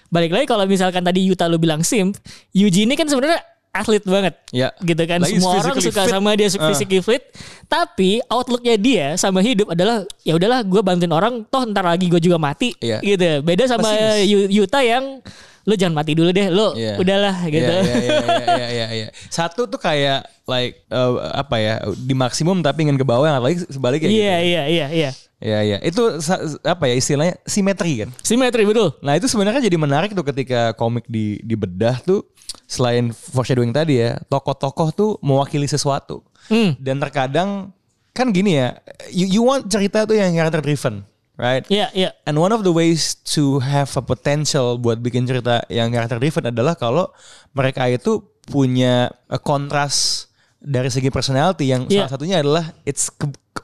balik 0.09 0.33
lagi 0.33 0.47
kalau 0.49 0.65
misalkan 0.65 1.05
tadi 1.05 1.29
Yuta 1.29 1.47
lu 1.47 1.61
bilang 1.61 1.85
simp 1.85 2.17
Yuji 2.57 2.89
ini 2.89 2.97
kan 2.97 3.07
sebenarnya 3.07 3.39
atlet 3.79 4.03
banget 4.03 4.35
Iya. 4.51 4.69
gitu 4.81 5.03
kan 5.05 5.19
Lagi 5.21 5.33
semua 5.35 5.51
orang 5.57 5.77
suka 5.79 6.03
fit. 6.03 6.11
sama 6.11 6.31
dia 6.33 6.49
Ah. 6.51 6.67
physically 6.67 7.01
fit 7.01 7.23
tapi 7.65 8.19
outlooknya 8.27 8.75
dia 8.75 9.07
sama 9.15 9.39
hidup 9.39 9.71
adalah 9.71 10.03
ya 10.21 10.35
udahlah 10.35 10.61
gue 10.61 10.81
bantuin 10.81 11.11
orang 11.11 11.35
toh 11.45 11.63
ntar 11.65 11.85
lagi 11.85 12.07
gue 12.07 12.19
juga 12.19 12.37
mati 12.37 12.75
Iya. 12.77 12.99
gitu 13.01 13.41
beda 13.41 13.65
sama 13.67 13.89
Yuta 14.27 14.81
yang 14.81 15.21
lo 15.69 15.75
jangan 15.75 15.95
mati 15.95 16.13
dulu 16.13 16.31
deh 16.31 16.49
lo 16.49 16.73
Iya. 16.73 16.97
udahlah 16.97 17.37
gitu 17.47 17.69
Iya, 17.69 17.83
iya, 17.85 17.95
iya, 18.01 18.17
iya, 18.49 18.69
iya, 18.71 18.87
iya. 18.97 19.09
Satu 19.29 19.65
tuh 19.65 19.77
kayak 19.77 20.25
like 20.45 20.81
uh, 20.89 21.13
apa 21.35 21.57
ya 21.57 21.75
di 21.95 22.15
maksimum 22.15 22.59
tapi 22.59 22.83
ingin 22.83 22.97
ke 22.97 23.05
bawah 23.05 23.29
yang 23.29 23.37
lagi 23.39 23.61
sebaliknya 23.63 24.09
iya 24.09 24.17
gitu. 24.35 24.49
iya 24.49 24.63
iya 24.67 24.87
iya 24.91 25.11
Iya, 25.39 25.59
iya. 25.63 25.79
Itu 25.81 26.19
sa- 26.19 26.43
apa 26.65 26.85
ya 26.85 26.97
istilahnya 26.97 27.39
simetri 27.45 28.03
kan. 28.03 28.11
simetri 28.19 28.65
betul 28.65 28.91
Nah 28.99 29.15
itu 29.15 29.29
sebenarnya 29.29 29.61
jadi 29.61 29.77
menarik 29.77 30.11
tuh 30.11 30.25
ketika 30.25 30.73
komik 30.73 31.07
di 31.07 31.39
dibedah 31.41 32.01
tuh 32.01 32.27
selain 32.65 33.13
foreshadowing 33.13 33.71
tadi 33.71 34.01
ya 34.01 34.19
tokoh-tokoh 34.27 34.89
tuh 34.91 35.11
mewakili 35.21 35.65
sesuatu 35.65 36.25
Hmm. 36.49 36.73
dan 36.77 36.97
terkadang 36.99 37.71
kan 38.11 38.27
gini 38.29 38.57
ya 38.57 38.73
you, 39.11 39.29
you 39.31 39.43
want 39.43 39.69
cerita 39.69 40.03
tuh 40.03 40.17
yang 40.17 40.33
character 40.33 40.59
driven 40.59 41.05
right? 41.39 41.63
Iya 41.71 41.89
iya 41.95 42.11
and 42.27 42.37
one 42.37 42.51
of 42.51 42.61
the 42.61 42.71
ways 42.71 43.15
to 43.33 43.63
have 43.63 43.89
a 43.95 44.03
potential 44.03 44.75
buat 44.77 44.99
bikin 44.99 45.25
cerita 45.25 45.63
yang 45.69 45.89
character 45.89 46.19
driven 46.19 46.51
adalah 46.51 46.75
kalau 46.75 47.09
mereka 47.55 47.87
itu 47.87 48.19
punya 48.45 49.07
a 49.27 49.39
kontras 49.39 50.27
dari 50.59 50.91
segi 50.91 51.09
personality 51.09 51.71
yang 51.71 51.87
Iya. 51.87 52.05
salah 52.05 52.13
satunya 52.13 52.37
adalah 52.43 52.75
it's 52.83 53.07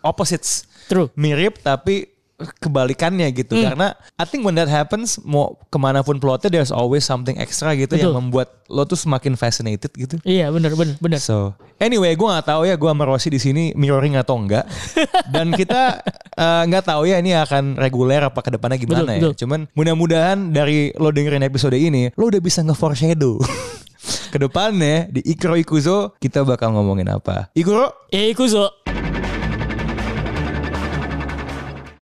opposites. 0.00 0.70
True. 0.86 1.10
Mirip 1.18 1.58
tapi 1.58 2.13
kebalikannya 2.36 3.30
gitu 3.30 3.54
Hmm. 3.54 3.70
karena 3.70 3.86
I 4.14 4.24
think 4.24 4.42
when 4.42 4.54
that 4.54 4.66
happens 4.66 5.16
mau 5.20 5.54
ke 5.64 5.78
mana 5.78 6.00
pun 6.00 6.18
plotnya 6.18 6.50
there's 6.50 6.68
always 6.68 7.02
something 7.02 7.36
extra 7.36 7.72
gitu 7.72 7.94
yang 7.94 8.10
Betul. 8.10 8.18
membuat 8.20 8.48
lo 8.66 8.82
tuh 8.82 8.96
semakin 8.96 9.34
fascinated 9.34 9.92
gitu. 9.92 10.18
iya 10.22 10.50
benar 10.50 10.74
benar 10.74 10.98
benar 10.98 11.20
So 11.20 11.54
anyway 11.76 12.12
gue 12.12 12.24
nggak 12.24 12.42
tahu 12.44 12.64
ya 12.64 12.74
gue 12.74 12.86
sama 12.86 13.04
Rossi 13.04 13.28
di 13.28 13.38
sini 13.38 13.70
mirroring 13.72 14.14
atau 14.14 14.34
enggak 14.34 14.66
dan 15.34 15.50
kita 15.50 16.02
eh, 16.32 16.62
nggak 16.66 16.84
tahu 16.84 17.06
ya 17.06 17.18
ini 17.18 17.34
akan 17.34 17.76
reguler 17.76 18.18
apa 18.20 18.40
ke 18.40 18.50
depannya 18.50 18.76
gimana 18.76 19.04
Betul, 19.04 19.10
ya. 19.10 19.18
betul. 19.20 19.34
Cuman 19.38 19.60
mudah-mudahan 19.70 20.38
dari 20.50 20.90
lo 20.94 21.08
dengerin 21.08 21.42
episode 21.42 21.74
ini 21.74 22.10
lo 22.12 22.26
udah 22.26 22.40
bisa 22.40 22.60
nge-foreshadow 22.60 23.38
ke 24.32 24.38
depannya 24.38 25.06
di 25.08 25.22
Ikro 25.24 25.54
Ikuzo 25.54 26.18
kita 26.18 26.42
bakal 26.42 26.74
ngomongin 26.74 27.06
apa. 27.08 27.48
Ikuro 27.54 28.10
ya 28.10 28.26
Ikuzo 28.26 28.66